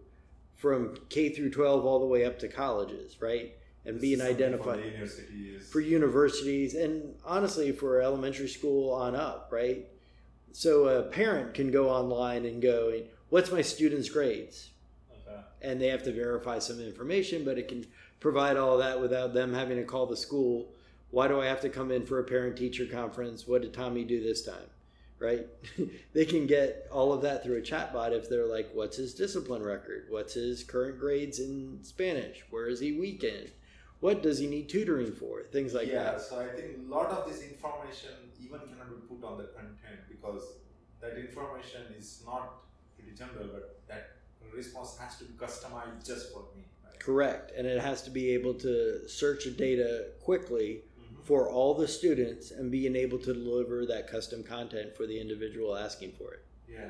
From 0.58 0.96
K 1.10 1.30
through 1.30 1.52
12 1.52 1.86
all 1.86 2.00
the 2.00 2.06
way 2.06 2.26
up 2.26 2.38
to 2.40 2.48
colleges, 2.48 3.20
right? 3.22 3.54
And 3.86 3.96
This 3.96 4.02
being 4.02 4.22
identified 4.22 4.80
for 4.82 4.86
universities. 4.86 5.70
for 5.72 5.80
universities 5.80 6.76
and 6.76 7.16
honestly 7.26 7.72
for 7.72 8.02
elementary 8.02 8.50
school 8.50 8.94
on 8.94 9.16
up, 9.16 9.50
right? 9.52 9.88
So 10.52 10.88
a 10.88 11.04
parent 11.04 11.54
can 11.54 11.72
go 11.72 11.90
online 11.90 12.46
and 12.46 12.62
go, 12.62 12.94
what's 13.30 13.52
my 13.52 13.62
student's 13.62 14.10
grades? 14.10 14.70
Okay. 15.12 15.40
And 15.62 15.80
they 15.80 15.88
have 15.88 16.04
to 16.04 16.12
verify 16.12 16.60
some 16.60 16.80
information, 16.80 17.46
but 17.46 17.58
it 17.58 17.68
can 17.68 17.86
provide 18.20 18.58
all 18.58 18.78
that 18.78 19.00
without 19.00 19.34
them 19.34 19.54
having 19.54 19.78
to 19.78 19.84
call 19.84 20.06
the 20.06 20.18
school. 20.18 20.70
Why 21.12 21.28
do 21.28 21.42
I 21.42 21.48
have 21.48 21.62
to 21.62 21.70
come 21.70 21.92
in 21.92 22.06
for 22.06 22.20
a 22.20 22.24
parent 22.24 22.58
teacher 22.58 22.86
conference? 22.86 23.48
What 23.48 23.62
did 23.62 23.74
Tommy 23.74 24.04
do 24.04 24.22
this 24.22 24.44
time? 24.44 24.70
Right? 25.20 25.48
they 26.14 26.26
can 26.26 26.48
get 26.48 26.88
all 26.92 27.12
of 27.12 27.22
that 27.24 27.44
through 27.44 27.58
a 27.58 27.62
chatbot 27.62 28.12
if 28.12 28.30
they're 28.30 28.46
like, 28.48 28.70
what's 28.74 28.98
his 28.98 29.14
discipline 29.14 29.64
record? 29.64 30.06
What's 30.10 30.34
his 30.34 30.64
current 30.64 31.00
grades 31.00 31.40
in 31.40 31.80
Spanish? 31.84 32.44
Where 32.50 32.68
is 32.68 32.80
he 32.80 32.94
weekend? 32.94 33.52
What 34.00 34.24
does 34.24 34.40
he 34.40 34.48
need 34.48 34.70
tutoring 34.70 35.12
for? 35.12 35.44
Things 35.52 35.74
like 35.74 35.88
yeah, 35.88 36.04
that. 36.04 36.14
Yeah, 36.14 36.20
so 36.20 36.40
I 36.40 36.56
think 36.56 36.78
a 36.88 36.94
lot 36.94 37.08
of 37.08 37.28
this 37.28 37.42
information 37.42 38.12
even 38.40 38.60
cannot 38.60 38.90
be 38.90 39.14
put 39.14 39.28
on 39.28 39.38
the 39.38 39.44
content 39.46 40.08
because 40.20 40.44
that 41.02 41.18
information 41.18 41.82
is 41.98 42.24
not 42.26 42.62
pretty 42.96 43.16
general, 43.16 43.48
but 43.52 43.82
that 43.88 44.18
response 44.56 44.98
has 44.98 45.18
to 45.18 45.26
be 45.26 45.34
customized 45.34 46.06
just 46.06 46.34
for 46.34 46.44
me. 46.56 46.64
Right? 46.86 47.00
Correct. 47.00 47.52
And 47.56 47.66
it 47.66 47.80
has 47.82 48.02
to 48.04 48.10
be 48.10 48.32
able 48.32 48.54
to 48.56 49.08
search 49.08 49.46
the 49.46 49.52
data 49.52 50.08
quickly 50.22 50.84
Mhm. 51.00 51.24
for 51.24 51.50
all 51.50 51.74
the 51.74 51.88
students 51.88 52.52
and 52.52 52.72
being 52.72 52.96
able 52.96 53.20
to 53.20 53.34
deliver 53.34 53.86
that 53.86 54.08
custom 54.08 54.44
content 54.44 54.96
for 54.96 55.06
the 55.06 55.20
individual 55.20 55.76
asking 55.78 56.14
for 56.14 56.34
it. 56.34 56.44
Yeah. 56.68 56.90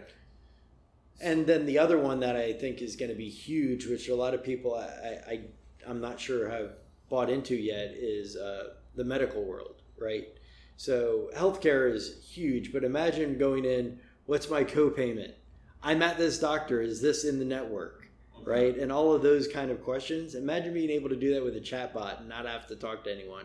And 1.22 1.46
then 1.46 1.66
the 1.66 1.78
other 1.78 1.98
one 2.00 2.22
that 2.22 2.36
I 2.38 2.54
think 2.54 2.82
is 2.82 2.96
going 2.96 3.10
to 3.12 3.18
be 3.18 3.30
huge, 3.30 3.86
which 3.88 4.08
a 4.08 4.16
lot 4.16 4.34
of 4.34 4.44
people 4.44 4.74
I, 4.76 5.22
I 5.28 5.42
I'm 5.86 6.02
not 6.02 6.20
sure 6.20 6.50
have 6.50 6.78
bought 7.10 7.30
into 7.30 7.56
yet, 7.56 7.92
is 7.94 8.36
uh, 8.36 8.76
the 8.96 9.04
medical 9.04 9.44
world, 9.44 9.82
right? 9.98 10.28
So 10.80 11.30
healthcare 11.36 11.94
is 11.94 12.24
huge, 12.24 12.72
but 12.72 12.86
imagine 12.86 13.38
going 13.38 13.66
in. 13.66 14.00
What's 14.28 14.50
my 14.50 14.64
copayment? 14.64 15.34
I'm 15.84 16.02
at 16.02 16.18
this 16.18 16.40
doctor. 16.40 16.82
Is 16.82 17.02
this 17.02 17.26
in 17.26 17.38
the 17.38 17.44
network? 17.44 18.08
Right? 18.46 18.78
And 18.78 18.90
all 18.90 19.14
of 19.14 19.22
those 19.22 19.46
kind 19.46 19.72
of 19.72 19.84
questions. 19.84 20.36
Imagine 20.36 20.74
being 20.74 20.90
able 20.90 21.10
to 21.10 21.18
do 21.18 21.34
that 21.34 21.44
with 21.44 21.58
a 21.58 21.60
chatbot 21.60 22.22
and 22.22 22.30
not 22.30 22.46
have 22.46 22.66
to 22.68 22.78
talk 22.78 23.04
to 23.04 23.14
anyone. 23.14 23.44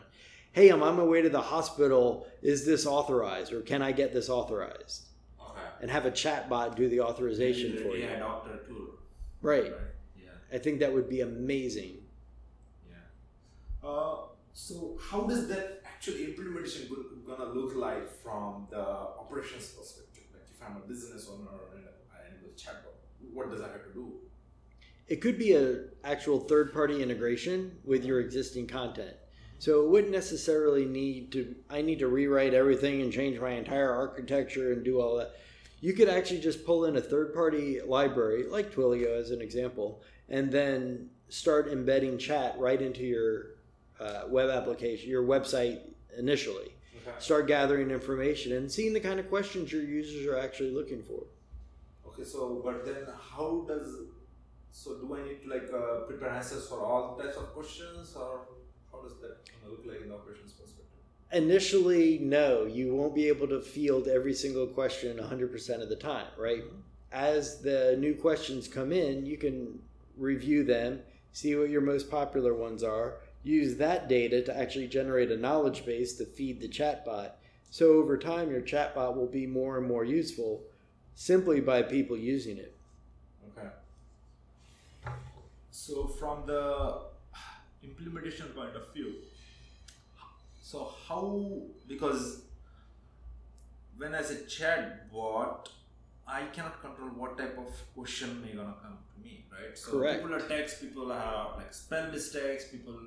Hey, 0.53 0.69
I'm 0.69 0.85
on 0.85 0.97
my 0.97 1.03
way 1.03 1.23
to 1.23 1.29
the 1.29 1.41
hospital. 1.41 2.29
Is 2.41 2.65
this 2.65 2.87
authorized, 2.87 3.53
or 3.53 3.63
can 3.63 3.83
I 3.83 3.91
get 3.91 4.13
this 4.13 4.29
authorized? 4.29 5.07
Okay. 5.41 5.61
And 5.83 5.91
have 5.91 6.07
a 6.07 6.13
chatbot 6.13 6.77
do 6.77 6.89
the 6.89 7.01
authorization 7.01 7.79
for 7.79 7.97
you. 7.97 8.05
Yeah, 8.05 8.21
doctor 8.21 8.59
too. 8.65 8.97
Right. 9.43 9.73
Yeah. 10.17 10.29
I 10.53 10.59
think 10.59 10.79
that 10.79 10.95
would 10.95 11.09
be 11.09 11.23
amazing. 11.23 11.97
Yeah. 12.89 13.89
Uh, 13.89 14.17
so 14.53 14.97
how 15.11 15.23
does 15.23 15.49
that 15.49 15.84
actually 16.07 16.25
implementation 16.27 16.89
gonna 17.27 17.45
look 17.47 17.75
like 17.75 18.11
from 18.23 18.67
the 18.71 18.79
operations 18.79 19.69
perspective? 19.69 20.25
Like 20.33 20.43
if 20.51 20.63
I'm 20.63 20.77
a 20.77 20.87
business 20.87 21.29
owner 21.31 21.49
and 21.75 21.85
I 22.13 22.57
chatbot, 22.57 22.93
what 23.33 23.51
does 23.51 23.63
I 23.63 23.69
have 23.69 23.85
to 23.85 23.93
do? 23.95 24.13
It 25.09 25.17
could 25.17 25.39
be 25.39 25.55
a 25.55 25.85
actual 26.05 26.41
third 26.41 26.73
party 26.73 27.03
integration 27.03 27.79
with 27.85 28.05
your 28.05 28.21
existing 28.21 28.67
content. 28.67 29.17
So 29.59 29.83
it 29.83 29.89
wouldn't 29.89 30.13
necessarily 30.13 30.85
need 30.85 31.33
to 31.33 31.55
I 31.71 31.81
need 31.81 32.01
to 32.01 32.09
rewrite 32.09 32.53
everything 32.53 33.01
and 33.01 33.13
change 33.13 33.41
my 33.41 33.53
entire 33.53 33.91
architecture 33.91 34.73
and 34.73 34.85
do 34.85 35.01
all 35.01 35.17
that. 35.17 35.37
You 35.81 35.95
could 35.95 36.09
actually 36.09 36.41
just 36.41 36.67
pull 36.67 36.85
in 36.85 36.97
a 36.97 37.01
third 37.01 37.35
party 37.35 37.81
library 37.81 38.45
like 38.47 38.75
Twilio 38.75 39.19
as 39.19 39.31
an 39.31 39.41
example 39.41 40.03
and 40.29 40.51
then 40.51 41.09
start 41.29 41.69
embedding 41.69 42.19
chat 42.19 42.59
right 42.59 42.81
into 42.81 43.03
your 43.03 43.55
uh, 44.01 44.23
web 44.29 44.51
application, 44.51 45.11
your 45.11 45.25
website 45.25 45.81
initially. 46.19 46.73
Okay. 47.07 47.17
Start 47.19 47.47
gathering 47.47 47.91
information 47.91 48.53
and 48.53 48.71
seeing 48.71 48.93
the 48.93 49.01
kind 49.01 49.21
of 49.21 49.29
questions 49.29 49.73
your 49.73 49.83
users 49.83 50.27
are 50.27 50.39
actually 50.39 50.71
looking 50.71 51.03
for. 51.03 51.25
Okay. 52.07 52.25
So, 52.25 52.61
but 52.65 52.85
then 52.85 53.07
how 53.37 53.65
does 53.69 53.97
so 54.75 54.97
do 54.97 55.15
I 55.15 55.23
need 55.23 55.41
to 55.45 55.49
like 55.49 55.71
uh, 55.73 56.01
prepare 56.01 56.31
answers 56.31 56.67
for 56.69 56.85
all 56.85 57.17
types 57.17 57.37
of 57.37 57.55
questions, 57.55 58.15
or 58.17 58.41
how 58.91 59.01
does 59.03 59.13
that 59.21 59.37
look 59.69 59.85
like 59.87 60.03
in 60.03 60.09
the 60.09 60.17
operations 60.17 60.53
perspective? 60.53 60.99
Initially, 61.33 62.19
no, 62.19 62.65
you 62.65 62.93
won't 62.93 63.15
be 63.15 63.29
able 63.29 63.47
to 63.49 63.61
field 63.61 64.09
every 64.09 64.35
single 64.35 64.67
question 64.67 65.17
100% 65.17 65.81
of 65.81 65.89
the 65.89 65.97
time, 65.97 66.27
right? 66.37 66.65
As 67.13 67.61
the 67.61 67.97
new 68.01 68.17
questions 68.17 68.67
come 68.67 68.91
in, 68.91 69.25
you 69.25 69.37
can 69.37 69.79
review 70.19 70.65
them, 70.65 71.01
see 71.33 71.55
what 71.55 71.71
your 71.71 71.81
most 71.81 72.11
popular 72.11 72.53
ones 72.53 72.83
are, 72.83 73.19
use 73.45 73.77
that 73.77 74.09
data 74.09 74.43
to 74.43 74.59
actually 74.59 74.89
generate 74.89 75.31
a 75.31 75.37
knowledge 75.37 75.85
base 75.85 76.15
to 76.15 76.25
feed 76.25 76.61
the 76.61 76.69
chatbot. 76.69 77.33
So 77.71 77.93
over 77.95 78.17
time, 78.17 78.51
your 78.51 78.63
chatbot 78.63 79.15
will 79.15 79.27
be 79.27 79.47
more 79.47 79.79
and 79.79 79.87
more 79.87 80.05
useful 80.05 80.63
simply 81.15 81.61
by 81.61 81.83
people 81.83 82.17
using 82.17 82.57
it. 82.57 82.75
Okay. 83.51 83.69
So 85.71 86.07
from 86.07 86.47
the 86.47 87.03
implementation 87.83 88.47
point 88.49 88.75
of 88.75 88.93
view, 88.95 89.17
so 90.63 90.93
how 91.07 91.63
because 91.87 92.43
when 93.97 94.15
as 94.15 94.31
a 94.31 94.37
chatbot, 94.37 95.69
I 96.27 96.47
cannot 96.47 96.81
control 96.81 97.11
what 97.11 97.37
type 97.37 97.59
of 97.59 97.71
question 97.95 98.43
may 98.43 98.53
gonna 98.53 98.75
come 98.83 98.99
me, 99.23 99.45
right? 99.53 99.77
So 99.77 99.93
Correct. 99.93 100.23
people 100.23 100.37
are 100.37 100.41
text, 100.41 100.81
people 100.81 101.11
have 101.13 101.57
like 101.57 101.73
spell 101.73 102.11
mistakes, 102.11 102.69
people 102.69 102.99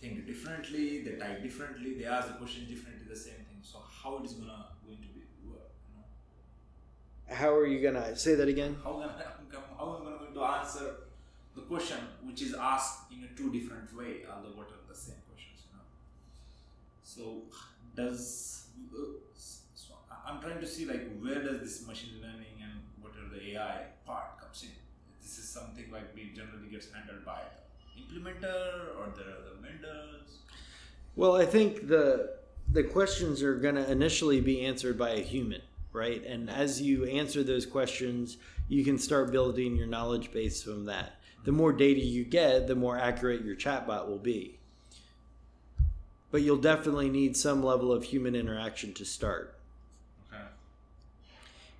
think 0.00 0.26
differently, 0.26 1.02
they 1.02 1.12
type 1.12 1.42
differently, 1.42 1.94
they 1.94 2.04
ask 2.04 2.28
the 2.28 2.34
question 2.34 2.66
differently, 2.66 3.06
the 3.08 3.16
same 3.16 3.34
thing. 3.34 3.60
So 3.62 3.78
how 4.02 4.18
it 4.18 4.24
is 4.24 4.32
gonna 4.32 4.66
going 4.86 4.98
to 4.98 5.08
be 5.08 5.22
work, 5.48 5.70
you 5.88 5.96
know? 5.96 7.36
How 7.36 7.54
are 7.54 7.66
you 7.66 7.80
going 7.80 7.94
to 7.94 8.16
say 8.16 8.34
that 8.34 8.48
again? 8.48 8.76
how 8.82 9.02
am 9.02 9.10
I 9.10 9.56
how 9.78 9.96
am 9.96 10.06
I 10.06 10.18
going 10.18 10.34
to 10.34 10.42
answer 10.42 10.94
the 11.54 11.62
question 11.62 11.98
which 12.22 12.42
is 12.42 12.54
asked 12.54 13.10
in 13.12 13.24
a 13.24 13.36
two 13.36 13.52
different 13.52 13.94
way, 13.96 14.22
although 14.32 14.56
what 14.56 14.68
are 14.68 14.82
the 14.88 14.94
same 14.94 15.20
questions, 15.28 15.64
you 15.66 15.76
know? 15.76 15.84
So 17.02 17.42
does 17.96 18.64
uh, 18.94 19.18
so 19.74 19.94
I'm 20.26 20.40
trying 20.40 20.60
to 20.60 20.66
see 20.66 20.86
like 20.86 21.04
where 21.20 21.42
does 21.42 21.60
this 21.60 21.86
machine 21.86 22.20
learning 22.22 22.56
and 22.62 22.80
what 23.00 23.12
are 23.20 23.28
the 23.34 23.52
AI 23.52 23.86
part 24.06 24.38
comes 24.40 24.62
in? 24.62 24.79
This 25.30 25.38
is 25.44 25.48
something 25.48 25.84
like 25.92 26.12
we 26.12 26.32
generally 26.34 26.66
gets 26.68 26.88
handled 26.92 27.24
by 27.24 27.38
the 27.94 28.02
implementer 28.02 28.96
or 28.98 29.12
the, 29.14 29.22
the 29.22 29.62
vendors. 29.62 30.38
Well, 31.14 31.36
I 31.36 31.46
think 31.46 31.86
the 31.86 32.32
the 32.72 32.82
questions 32.82 33.40
are 33.40 33.54
going 33.54 33.76
to 33.76 33.88
initially 33.88 34.40
be 34.40 34.66
answered 34.66 34.98
by 34.98 35.10
a 35.10 35.20
human, 35.20 35.62
right? 35.92 36.24
And 36.24 36.50
as 36.50 36.82
you 36.82 37.04
answer 37.04 37.44
those 37.44 37.64
questions, 37.64 38.38
you 38.68 38.82
can 38.82 38.98
start 38.98 39.30
building 39.30 39.76
your 39.76 39.86
knowledge 39.86 40.32
base 40.32 40.64
from 40.64 40.86
that. 40.86 41.20
The 41.44 41.52
more 41.52 41.72
data 41.72 42.00
you 42.00 42.24
get, 42.24 42.66
the 42.66 42.74
more 42.74 42.98
accurate 42.98 43.44
your 43.44 43.54
chatbot 43.54 44.08
will 44.08 44.18
be. 44.18 44.58
But 46.32 46.42
you'll 46.42 46.56
definitely 46.56 47.08
need 47.08 47.36
some 47.36 47.62
level 47.62 47.92
of 47.92 48.02
human 48.02 48.34
interaction 48.34 48.94
to 48.94 49.04
start. 49.04 49.54
Okay. 50.32 50.42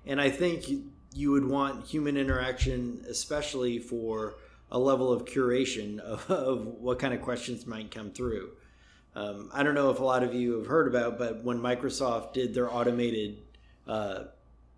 And 0.07 0.21
I 0.21 0.29
think 0.29 0.65
you- 1.13 1.31
would 1.31 1.45
want 1.45 1.85
human 1.85 2.17
interaction, 2.17 3.03
especially 3.09 3.79
for 3.79 4.35
a 4.71 4.79
level 4.79 5.11
of 5.11 5.25
curation 5.25 5.99
of, 5.99 6.29
of 6.29 6.65
what 6.65 6.99
kind 6.99 7.13
of 7.13 7.21
questions 7.21 7.65
might 7.65 7.91
come 7.91 8.11
through. 8.11 8.51
Um, 9.13 9.49
I 9.53 9.63
don't 9.63 9.75
know 9.75 9.89
if 9.89 9.99
a 9.99 10.03
lot 10.03 10.23
of 10.23 10.33
you 10.33 10.53
have 10.57 10.67
heard 10.67 10.87
about, 10.87 11.17
but 11.17 11.43
when 11.43 11.59
Microsoft 11.59 12.33
did 12.33 12.53
their 12.53 12.73
automated 12.73 13.39
uh, 13.85 14.25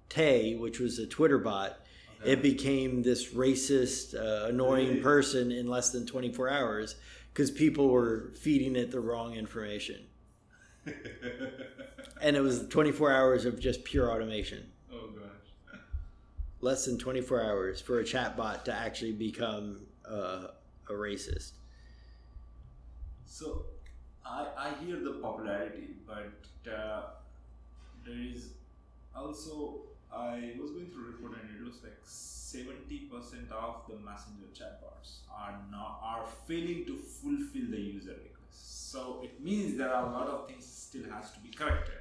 Tay, 0.10 0.56
which 0.56 0.80
was 0.80 0.98
a 0.98 1.06
Twitter 1.06 1.38
bot, 1.38 1.78
it 2.26 2.42
became 2.42 3.04
this 3.04 3.34
racist, 3.34 4.16
uh, 4.16 4.48
annoying 4.48 5.02
person 5.02 5.52
in 5.52 5.68
less 5.68 5.90
than 5.92 6.06
24 6.06 6.50
hours 6.50 6.96
because 7.34 7.52
people 7.52 7.90
were 7.90 8.32
feeding 8.40 8.76
it 8.76 8.92
the 8.92 9.00
wrong 9.00 9.36
information. 9.36 10.06
and 12.22 12.36
it 12.36 12.42
was 12.42 12.68
24 12.68 13.12
hours 13.12 13.46
of 13.46 13.60
just 13.60 13.84
pure 13.84 14.12
automation. 14.12 14.64
Less 16.64 16.86
than 16.86 16.98
24 16.98 17.44
hours 17.44 17.82
for 17.82 18.00
a 18.00 18.06
chatbot 18.06 18.64
to 18.64 18.74
actually 18.74 19.12
become 19.12 19.82
uh, 20.10 20.48
a 20.90 20.94
racist. 20.94 21.52
So, 23.26 23.66
I 24.26 24.48
I 24.58 24.70
hear 24.82 24.96
the 25.08 25.16
popularity, 25.22 25.90
but 26.08 26.72
uh, 26.72 27.02
there 28.06 28.22
is 28.34 28.52
also 29.14 29.82
I 30.10 30.54
was 30.58 30.72
going 30.72 30.88
through 30.92 31.04
a 31.04 31.12
report 31.12 31.34
and 31.42 31.50
it 31.54 31.62
looks 31.66 31.84
like 31.84 32.00
seventy 32.04 33.00
percent 33.12 33.52
of 33.52 33.82
the 33.90 33.98
messenger 33.98 34.48
chatbots 34.58 35.10
are 35.30 35.60
not 35.70 36.00
are 36.02 36.26
failing 36.48 36.86
to 36.86 36.96
fulfill 36.96 37.68
the 37.72 37.82
user 37.82 38.16
request. 38.24 38.92
So 38.94 39.20
it 39.22 39.44
means 39.44 39.78
there 39.78 39.94
are 39.94 40.06
a 40.08 40.12
lot 40.14 40.28
of 40.28 40.48
things 40.48 40.66
still 40.66 41.12
has 41.12 41.32
to 41.34 41.40
be 41.42 41.50
corrected. 41.50 42.00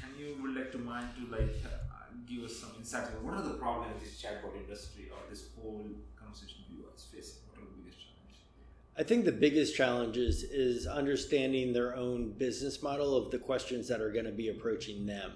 Can 0.00 0.18
you 0.18 0.38
would 0.40 0.54
like 0.56 0.72
to 0.72 0.78
mind 0.78 1.08
to 1.18 1.30
like 1.36 1.56
uh, 1.66 1.96
give 2.26 2.44
us 2.44 2.56
some 2.56 2.70
insight? 2.78 3.08
on 3.08 3.24
What 3.24 3.34
are 3.34 3.42
the 3.42 3.54
problems 3.54 4.02
this 4.02 4.20
chatbot 4.20 4.56
industry 4.56 5.10
or 5.10 5.18
this 5.28 5.48
whole 5.60 5.84
conversation 6.16 6.58
UI 6.72 6.86
is 6.96 7.04
facing? 7.04 7.40
What 7.50 7.62
are 7.62 7.66
the 7.66 7.82
biggest 7.82 7.98
challenges? 7.98 8.40
I 8.98 9.02
think 9.02 9.24
the 9.24 9.32
biggest 9.32 9.76
challenge 9.76 10.16
is, 10.16 10.42
is 10.44 10.86
understanding 10.86 11.72
their 11.72 11.96
own 11.96 12.32
business 12.32 12.82
model 12.82 13.16
of 13.16 13.30
the 13.30 13.38
questions 13.38 13.88
that 13.88 14.00
are 14.00 14.12
going 14.12 14.24
to 14.24 14.32
be 14.32 14.48
approaching 14.48 15.06
them. 15.06 15.32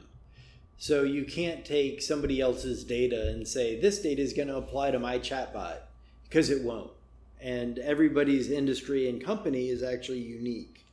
So 0.79 1.03
you 1.03 1.27
can't 1.27 1.63
take 1.63 2.01
somebody 2.01 2.41
else's 2.41 2.85
data 2.85 3.29
and 3.29 3.47
say, 3.47 3.79
this 3.79 4.01
data 4.01 4.23
is 4.23 4.33
going 4.33 4.49
to 4.49 4.57
apply 4.57 4.93
to 4.93 4.99
my 4.99 5.19
chatbot, 5.19 5.81
because 6.25 6.49
it 6.49 6.63
won't. 6.63 6.93
And 7.39 7.79
everybody's 7.79 8.51
industry 8.51 9.09
and 9.09 9.23
company 9.23 9.69
is 9.69 9.83
actually 9.83 10.21
unique. 10.21 10.87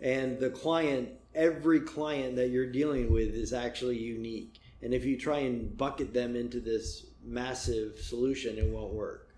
And 0.00 0.40
the 0.40 0.50
client, 0.50 1.10
every 1.32 1.78
client 1.78 2.34
that 2.36 2.50
you're 2.50 2.72
dealing 2.72 3.12
with 3.12 3.32
is 3.34 3.52
actually 3.52 3.98
unique. 3.98 4.60
And 4.82 4.94
if 4.94 5.04
you 5.04 5.18
try 5.18 5.38
and 5.38 5.76
bucket 5.76 6.14
them 6.14 6.36
into 6.36 6.60
this 6.60 7.06
massive 7.24 7.98
solution, 8.00 8.58
it 8.58 8.66
won't 8.66 8.92
work. 8.92 9.28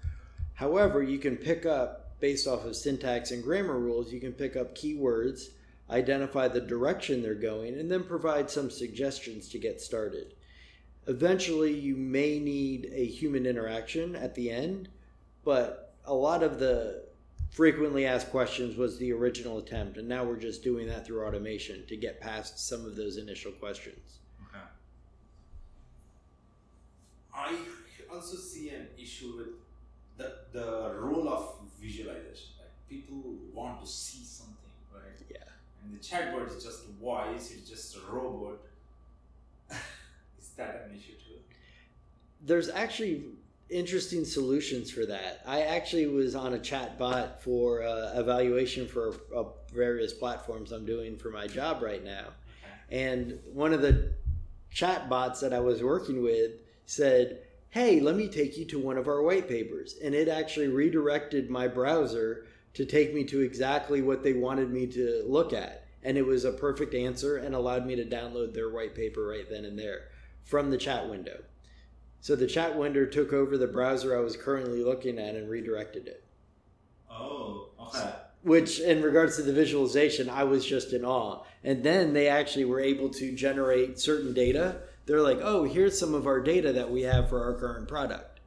However, 0.54 1.02
you 1.02 1.18
can 1.18 1.36
pick 1.36 1.66
up, 1.66 2.20
based 2.20 2.46
off 2.46 2.64
of 2.64 2.76
syntax 2.76 3.30
and 3.32 3.42
grammar 3.42 3.78
rules, 3.78 4.12
you 4.12 4.20
can 4.20 4.32
pick 4.32 4.56
up 4.56 4.76
keywords, 4.76 5.48
identify 5.90 6.46
the 6.48 6.60
direction 6.60 7.22
they're 7.22 7.34
going, 7.34 7.74
and 7.78 7.90
then 7.90 8.04
provide 8.04 8.50
some 8.50 8.70
suggestions 8.70 9.48
to 9.48 9.58
get 9.58 9.80
started. 9.80 10.34
Eventually, 11.08 11.72
you 11.72 11.96
may 11.96 12.38
need 12.38 12.88
a 12.92 13.04
human 13.04 13.44
interaction 13.44 14.14
at 14.14 14.36
the 14.36 14.50
end, 14.50 14.88
but 15.44 15.94
a 16.04 16.14
lot 16.14 16.44
of 16.44 16.60
the 16.60 17.04
frequently 17.50 18.06
asked 18.06 18.30
questions 18.30 18.76
was 18.76 18.98
the 18.98 19.12
original 19.12 19.58
attempt, 19.58 19.96
and 19.98 20.08
now 20.08 20.24
we're 20.24 20.36
just 20.36 20.62
doing 20.62 20.86
that 20.86 21.04
through 21.04 21.26
automation 21.26 21.84
to 21.86 21.96
get 21.96 22.20
past 22.20 22.68
some 22.68 22.86
of 22.86 22.96
those 22.96 23.16
initial 23.16 23.52
questions. 23.52 24.20
Okay. 24.48 24.64
I 27.44 28.14
also 28.14 28.36
see 28.36 28.70
an 28.70 28.86
issue 28.98 29.34
with 29.36 29.48
the, 30.16 30.58
the 30.58 30.94
role 30.98 31.28
of 31.28 31.54
visualization. 31.80 32.50
Like 32.58 32.70
people 32.88 33.22
want 33.52 33.80
to 33.80 33.86
see 33.86 34.24
something, 34.24 34.56
right? 34.94 35.02
Yeah. 35.30 35.38
And 35.84 35.94
the 35.94 35.98
chatbot 35.98 36.56
is 36.56 36.62
just 36.62 36.84
a 36.88 36.92
voice, 37.02 37.52
it's 37.52 37.68
just 37.68 37.96
a 37.96 38.00
robot. 38.12 38.60
is 39.70 40.48
that 40.56 40.86
an 40.88 40.96
issue 40.96 41.12
too? 41.14 41.32
there's 42.44 42.68
actually 42.68 43.22
interesting 43.70 44.24
solutions 44.24 44.90
for 44.90 45.06
that. 45.06 45.40
I 45.46 45.62
actually 45.62 46.06
was 46.06 46.34
on 46.34 46.54
a 46.54 46.58
chat 46.58 46.98
bot 46.98 47.42
for 47.42 47.82
uh, 47.82 48.12
evaluation 48.14 48.86
for 48.86 49.14
uh, 49.34 49.44
various 49.72 50.12
platforms 50.12 50.72
I'm 50.72 50.84
doing 50.84 51.16
for 51.16 51.30
my 51.30 51.46
job 51.46 51.82
right 51.82 52.04
now. 52.04 52.26
And 52.90 53.38
one 53.52 53.72
of 53.72 53.80
the 53.80 54.12
chat 54.70 55.08
bots 55.08 55.40
that 55.40 55.54
I 55.54 55.60
was 55.60 55.82
working 55.82 56.22
with 56.22 56.50
said, 56.92 57.40
Hey, 57.70 58.00
let 58.00 58.16
me 58.16 58.28
take 58.28 58.58
you 58.58 58.66
to 58.66 58.78
one 58.78 58.98
of 58.98 59.08
our 59.08 59.22
white 59.22 59.48
papers. 59.48 59.96
And 60.02 60.14
it 60.14 60.28
actually 60.28 60.68
redirected 60.68 61.48
my 61.48 61.66
browser 61.66 62.44
to 62.74 62.84
take 62.84 63.14
me 63.14 63.24
to 63.24 63.40
exactly 63.40 64.02
what 64.02 64.22
they 64.22 64.34
wanted 64.34 64.70
me 64.70 64.86
to 64.88 65.24
look 65.26 65.54
at. 65.54 65.86
And 66.02 66.18
it 66.18 66.26
was 66.26 66.44
a 66.44 66.52
perfect 66.52 66.94
answer 66.94 67.38
and 67.38 67.54
allowed 67.54 67.86
me 67.86 67.96
to 67.96 68.04
download 68.04 68.52
their 68.52 68.68
white 68.68 68.94
paper 68.94 69.26
right 69.26 69.48
then 69.48 69.64
and 69.64 69.78
there 69.78 70.08
from 70.44 70.70
the 70.70 70.76
chat 70.76 71.08
window. 71.08 71.42
So 72.20 72.36
the 72.36 72.46
chat 72.46 72.76
window 72.76 73.06
took 73.06 73.32
over 73.32 73.56
the 73.56 73.66
browser 73.66 74.16
I 74.16 74.20
was 74.20 74.36
currently 74.36 74.84
looking 74.84 75.18
at 75.18 75.34
and 75.34 75.48
redirected 75.48 76.08
it. 76.08 76.24
Oh, 77.10 77.70
okay. 77.80 78.12
Which, 78.42 78.80
in 78.80 79.02
regards 79.02 79.36
to 79.36 79.42
the 79.42 79.52
visualization, 79.52 80.28
I 80.28 80.44
was 80.44 80.66
just 80.66 80.92
in 80.92 81.04
awe. 81.04 81.44
And 81.64 81.82
then 81.82 82.12
they 82.12 82.28
actually 82.28 82.64
were 82.64 82.80
able 82.80 83.08
to 83.10 83.34
generate 83.34 83.98
certain 83.98 84.34
data. 84.34 84.80
They're 85.12 85.20
like, 85.20 85.40
oh, 85.42 85.64
here's 85.64 85.98
some 85.98 86.14
of 86.14 86.26
our 86.26 86.40
data 86.40 86.72
that 86.72 86.90
we 86.90 87.02
have 87.02 87.28
for 87.28 87.44
our 87.44 87.52
current 87.52 87.86
product. 87.86 88.40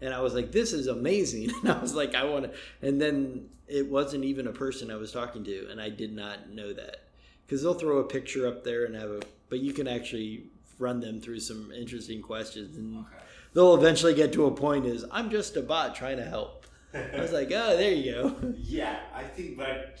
And 0.00 0.12
I 0.12 0.20
was 0.20 0.34
like, 0.34 0.50
this 0.50 0.72
is 0.72 0.88
amazing. 0.88 1.52
And 1.62 1.70
I 1.70 1.78
was 1.78 1.94
like, 1.94 2.16
I 2.16 2.24
want 2.24 2.46
to. 2.46 2.58
And 2.82 3.00
then 3.00 3.48
it 3.68 3.88
wasn't 3.88 4.24
even 4.24 4.48
a 4.48 4.52
person 4.52 4.90
I 4.90 4.96
was 4.96 5.12
talking 5.12 5.44
to. 5.44 5.68
And 5.70 5.80
I 5.80 5.90
did 5.90 6.12
not 6.12 6.50
know 6.50 6.72
that. 6.72 7.04
Because 7.46 7.62
they'll 7.62 7.72
throw 7.74 7.98
a 7.98 8.04
picture 8.04 8.48
up 8.48 8.64
there 8.64 8.84
and 8.84 8.96
have 8.96 9.10
a. 9.10 9.20
But 9.48 9.60
you 9.60 9.72
can 9.72 9.86
actually 9.86 10.46
run 10.80 10.98
them 10.98 11.20
through 11.20 11.38
some 11.38 11.70
interesting 11.70 12.20
questions. 12.20 12.76
And 12.76 12.96
Okay. 13.06 13.22
they'll 13.54 13.76
eventually 13.76 14.14
get 14.14 14.32
to 14.32 14.46
a 14.46 14.50
point 14.50 14.86
is, 14.86 15.04
I'm 15.12 15.30
just 15.30 15.56
a 15.56 15.62
bot 15.62 15.94
trying 15.94 16.16
to 16.16 16.24
help. 16.24 16.66
I 16.92 17.20
was 17.20 17.30
like, 17.30 17.52
oh, 17.52 17.76
there 17.76 17.92
you 17.92 18.10
go. 18.12 18.54
yeah, 18.58 19.02
I 19.14 19.22
think, 19.22 19.56
but 19.56 20.00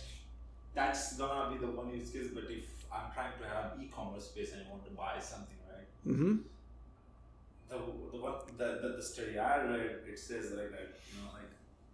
that's 0.74 1.16
gonna 1.16 1.54
be 1.54 1.64
the 1.64 1.70
one 1.70 1.96
use 1.96 2.10
case. 2.10 2.26
But 2.34 2.50
if 2.50 2.64
I'm 2.92 3.12
trying 3.14 3.30
to 3.40 3.48
have 3.48 3.80
e-commerce 3.80 4.24
space 4.24 4.50
and 4.52 4.62
I 4.66 4.68
want 4.68 4.84
to 4.84 4.90
buy 4.90 5.20
something, 5.20 5.54
right? 6.06 6.14
hmm 6.16 6.36
The 7.68 7.76
the 8.12 8.16
one 8.18 8.34
the, 8.56 8.78
the, 8.82 8.88
the 8.96 9.02
study 9.02 9.38
I 9.38 9.62
read 9.64 9.96
it 10.08 10.18
says 10.18 10.52
like 10.52 10.70
that 10.70 10.88
you 11.12 11.22
know, 11.22 11.30
like 11.32 11.50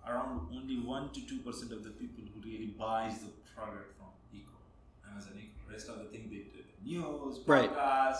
around 0.06 0.48
only 0.54 0.78
one 0.80 1.10
to 1.12 1.20
two 1.26 1.38
percent 1.38 1.72
of 1.72 1.82
the 1.84 1.90
people 1.90 2.24
who 2.32 2.40
really 2.48 2.74
buys 2.78 3.18
the 3.20 3.30
product 3.54 3.96
from 3.96 4.08
Echo, 4.32 5.10
Amazon 5.10 5.32
Echo. 5.36 5.72
Rest 5.72 5.88
of 5.88 5.98
the 5.98 6.04
thing 6.04 6.28
they 6.30 6.44
do 6.54 6.62
news, 6.84 7.40
Right. 7.46 7.72
podcast, 7.74 8.18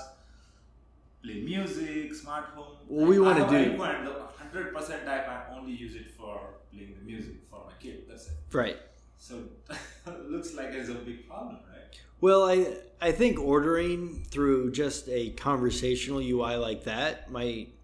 play 1.23 1.41
music, 1.43 2.15
smart 2.15 2.47
home. 2.57 2.77
Well, 2.89 3.07
we 3.07 3.17
do- 3.17 3.27
an 3.29 3.37
iPhone, 3.37 4.05
the 4.05 4.23
hundred 4.39 4.75
percent 4.75 5.07
I 5.09 5.19
can 5.25 5.59
only 5.59 5.73
use 5.73 5.95
it 5.95 6.11
for 6.17 6.41
playing 6.73 6.95
the 6.99 7.05
music 7.05 7.35
for 7.51 7.61
my 7.67 7.73
kid. 7.79 8.05
That's 8.09 8.27
it. 8.29 8.33
Right. 8.53 8.79
So 9.19 9.43
looks 10.29 10.55
like 10.55 10.69
it's 10.73 10.89
a 10.89 10.95
big 10.95 11.29
problem, 11.29 11.59
right? 11.71 11.74
Well, 12.21 12.45
I 12.45 12.77
I 13.01 13.13
think 13.13 13.39
ordering 13.39 14.25
through 14.31 14.73
just 14.73 15.09
a 15.09 15.31
conversational 15.31 16.21
UI 16.21 16.57
like 16.57 16.85
that 16.85 17.31
might. 17.31 17.75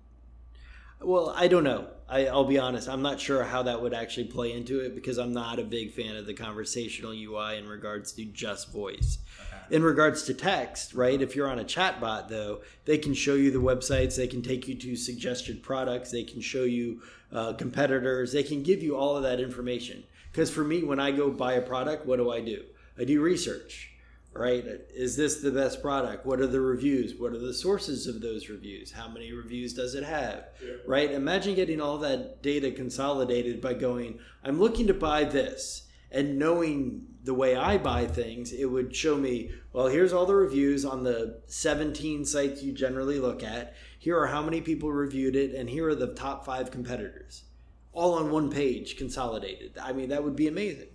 Well, 1.01 1.33
I 1.37 1.49
don't 1.49 1.65
know. 1.65 1.89
I, 2.11 2.27
I'll 2.27 2.45
be 2.45 2.59
honest. 2.59 2.89
I'm 2.89 3.03
not 3.03 3.21
sure 3.21 3.45
how 3.45 3.63
that 3.63 3.81
would 3.81 3.95
actually 3.95 4.25
play 4.25 4.53
into 4.53 4.81
it 4.81 4.95
because 4.95 5.17
I'm 5.17 5.33
not 5.33 5.59
a 5.59 5.63
big 5.63 5.93
fan 5.93 6.17
of 6.17 6.27
the 6.27 6.35
conversational 6.35 7.13
UI 7.13 7.57
in 7.57 7.69
regards 7.69 8.13
to 8.13 8.25
just 8.25 8.73
voice. 8.73 9.19
Okay. 9.41 9.77
In 9.77 9.85
regards 9.85 10.25
to 10.25 10.35
text, 10.35 10.93
right? 10.93 11.23
If 11.23 11.37
you're 11.37 11.49
on 11.49 11.61
a 11.61 11.65
chatbot, 11.65 12.29
though, 12.29 12.63
they 12.85 12.99
can 12.99 13.15
show 13.15 13.35
you 13.35 13.53
the 13.53 13.61
websites, 13.61 14.17
they 14.17 14.27
can 14.27 14.43
take 14.43 14.67
you 14.67 14.75
to 14.75 14.97
suggested 14.97 15.63
products, 15.63 16.11
they 16.11 16.25
can 16.25 16.41
show 16.41 16.65
you 16.65 17.01
uh, 17.33 17.53
competitors, 17.53 18.33
they 18.33 18.43
can 18.43 18.65
give 18.65 18.83
you 18.83 18.97
all 18.97 19.17
of 19.17 19.23
that 19.23 19.39
information. 19.39 20.03
Because 20.33 20.51
for 20.51 20.65
me, 20.65 20.83
when 20.83 20.99
I 20.99 21.13
go 21.13 21.31
buy 21.31 21.53
a 21.53 21.63
product, 21.63 22.07
what 22.07 22.17
do 22.17 22.33
I 22.33 22.41
do? 22.41 22.65
I 22.99 23.05
do 23.05 23.21
research, 23.21 23.90
right? 24.33 24.65
Is 24.95 25.17
this 25.17 25.41
the 25.41 25.51
best 25.51 25.83
product? 25.83 26.25
What 26.25 26.41
are 26.41 26.47
the 26.47 26.61
reviews? 26.61 27.15
What 27.19 27.33
are 27.33 27.39
the 27.39 27.55
sources 27.55 28.07
of 28.07 28.21
those 28.21 28.49
reviews? 28.49 28.93
How 28.93 29.09
many 29.09 29.33
reviews 29.33 29.75
does 29.75 29.95
it 29.95 30.05
have? 30.05 30.45
Right? 30.87 31.11
Imagine 31.11 31.55
getting 31.55 31.81
all 31.81 31.99
that 31.99 32.43
data 32.43 32.71
consolidated 32.71 33.61
by 33.61 33.75
going, 33.75 34.19
I'm 34.45 34.61
looking 34.61 34.87
to 34.87 34.95
buy 34.95 35.25
this. 35.25 35.89
And 36.13 36.39
knowing 36.39 37.07
the 37.23 37.35
way 37.35 37.55
I 37.55 37.79
buy 37.79 38.07
things, 38.07 38.53
it 38.53 38.65
would 38.65 38.95
show 38.97 39.17
me, 39.17 39.51
well, 39.73 39.87
here's 39.87 40.13
all 40.13 40.27
the 40.27 40.35
reviews 40.35 40.85
on 40.85 41.05
the 41.05 41.41
17 41.47 42.25
sites 42.25 42.63
you 42.63 42.73
generally 42.73 43.19
look 43.19 43.43
at. 43.43 43.75
Here 43.99 44.19
are 44.19 44.27
how 44.27 44.43
many 44.43 44.61
people 44.61 44.91
reviewed 44.91 45.37
it, 45.37 45.55
and 45.55 45.69
here 45.69 45.89
are 45.89 45.95
the 45.95 46.15
top 46.15 46.45
five 46.45 46.71
competitors. 46.71 47.45
All 47.93 48.15
on 48.15 48.31
one 48.31 48.51
page, 48.51 48.97
consolidated. 48.97 49.77
I 49.81 49.93
mean, 49.93 50.09
that 50.09 50.25
would 50.25 50.37
be 50.37 50.49
amazing. 50.49 50.89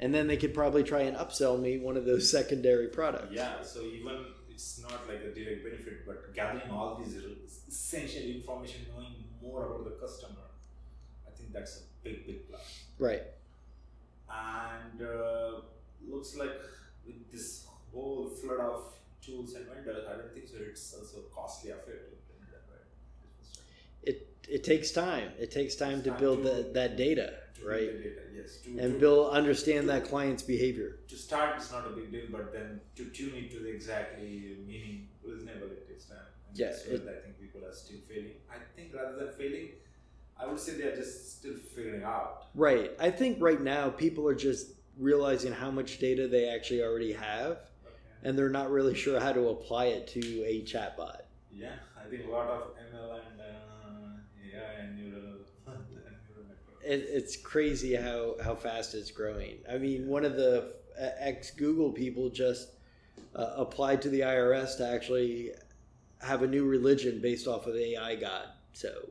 And 0.00 0.14
then 0.14 0.26
they 0.26 0.36
could 0.36 0.54
probably 0.54 0.82
try 0.82 1.02
and 1.02 1.16
upsell 1.16 1.60
me 1.60 1.78
one 1.78 1.96
of 1.96 2.04
those 2.06 2.30
secondary 2.38 2.88
products. 2.88 3.32
Yeah, 3.32 3.62
so 3.62 3.82
even 3.82 4.24
it's 4.50 4.80
not 4.82 5.06
like 5.06 5.18
a 5.20 5.32
direct 5.34 5.62
benefit, 5.64 6.06
but 6.06 6.34
gathering 6.34 6.70
all 6.70 6.96
these 6.96 7.14
essential 7.68 8.22
information, 8.22 8.86
knowing 8.94 9.14
more 9.42 9.66
about 9.66 9.84
the 9.84 9.90
customer, 10.04 10.46
I 11.26 11.30
think 11.36 11.52
that's 11.52 11.78
a 11.78 11.82
big, 12.02 12.26
big 12.26 12.48
plus. 12.48 12.80
Right. 12.98 13.22
And 14.30 15.02
uh, 15.02 15.60
looks 16.08 16.36
like 16.36 16.52
with 17.06 17.30
this 17.30 17.66
whole 17.92 18.28
flood 18.28 18.60
of 18.60 18.94
tools 19.24 19.54
and 19.54 19.66
vendors, 19.66 20.04
I 20.08 20.16
don't 20.16 20.32
think 20.32 20.48
so. 20.48 20.56
It's 20.60 20.94
also 20.94 21.18
costly 21.34 21.70
affair 21.72 21.94
to 21.96 22.10
implement 22.16 22.50
that, 22.52 22.62
right? 22.70 22.86
It, 24.02 24.28
it 24.48 24.64
takes 24.64 24.90
time. 24.92 25.30
It 25.38 25.50
takes 25.50 25.74
time 25.74 26.02
to 26.04 26.10
Time 26.10 26.20
build 26.20 26.42
to- 26.44 26.48
the, 26.50 26.70
that 26.74 26.96
data. 26.96 27.34
To 27.60 27.66
To 27.66 27.70
right? 27.70 27.80
read 27.80 27.98
the 27.98 28.02
data, 28.08 28.20
yes. 28.34 28.56
To, 28.64 28.70
And 28.78 28.94
to, 28.94 28.98
build 28.98 29.32
understand 29.34 29.88
that 29.90 30.04
client's 30.04 30.42
behavior. 30.42 30.98
to 31.08 31.16
start, 31.16 31.56
it's 31.56 31.70
not 31.70 31.86
a 31.86 31.90
big 31.90 32.10
deal, 32.10 32.26
but 32.32 32.52
then 32.52 32.80
to 32.96 33.04
tune 33.10 33.34
it 33.34 33.50
to 33.52 33.60
the 33.60 33.68
exactly 33.70 34.56
meaning 34.66 35.08
reasonable, 35.22 35.66
it 35.66 35.86
takes 35.88 36.04
time. 36.06 36.18
Uh, 36.18 36.48
and 36.48 36.58
Yeah, 36.58 36.66
that's 36.68 36.84
it- 36.86 37.08
I 37.08 37.20
think 37.22 37.38
people 37.40 37.64
are 37.64 37.72
still 37.72 37.98
failing. 38.08 38.32
I 38.50 38.56
think 38.74 38.94
rather 38.94 39.16
than 39.24 39.32
failing, 39.34 39.68
I 40.38 40.46
would 40.46 40.58
say 40.58 40.72
they 40.74 40.84
are 40.84 40.96
just 40.96 41.38
still 41.38 41.54
figuring 41.54 42.02
out. 42.02 42.46
Right. 42.54 42.92
I 42.98 43.10
think 43.10 43.38
right 43.40 43.60
now 43.60 43.90
people 43.90 44.26
are 44.26 44.34
just 44.34 44.72
realizing 44.96 45.52
how 45.52 45.70
much 45.70 45.98
data 45.98 46.28
they 46.28 46.48
actually 46.48 46.82
already 46.82 47.12
have, 47.12 47.52
Okay. 47.86 47.94
and 48.24 48.38
they're 48.38 48.48
not 48.48 48.70
really 48.70 48.94
sure 48.94 49.20
how 49.20 49.32
to 49.32 49.48
apply 49.48 49.86
it 49.86 50.06
to 50.08 50.20
a 50.44 50.62
chatbot. 50.62 51.22
Yeah, 51.52 51.74
I 51.94 52.08
think 52.08 52.24
a 52.26 52.30
lot 52.30 52.48
of 52.48 52.62
ML 52.78 53.20
and 53.20 53.40
uh, 53.40 54.56
AI 54.56 54.72
and 54.80 54.96
neural, 54.98 55.40
and 55.66 55.86
neural 55.88 56.48
network. 56.48 56.69
It, 56.82 57.06
it's 57.08 57.36
crazy 57.36 57.94
how, 57.94 58.36
how 58.42 58.54
fast 58.54 58.94
it's 58.94 59.10
growing. 59.10 59.58
I 59.70 59.78
mean, 59.78 60.08
one 60.08 60.24
of 60.24 60.36
the 60.36 60.74
ex 60.98 61.50
Google 61.50 61.90
people 61.92 62.28
just 62.30 62.70
uh, 63.34 63.52
applied 63.56 64.02
to 64.02 64.08
the 64.08 64.20
IRS 64.20 64.76
to 64.78 64.86
actually 64.86 65.50
have 66.22 66.42
a 66.42 66.46
new 66.46 66.66
religion 66.66 67.20
based 67.20 67.46
off 67.46 67.66
of 67.66 67.74
AI 67.76 68.16
God. 68.16 68.48
So, 68.72 69.08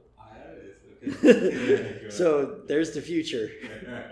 so 2.09 2.59
there's 2.67 2.91
the 2.91 3.01
future. 3.01 3.49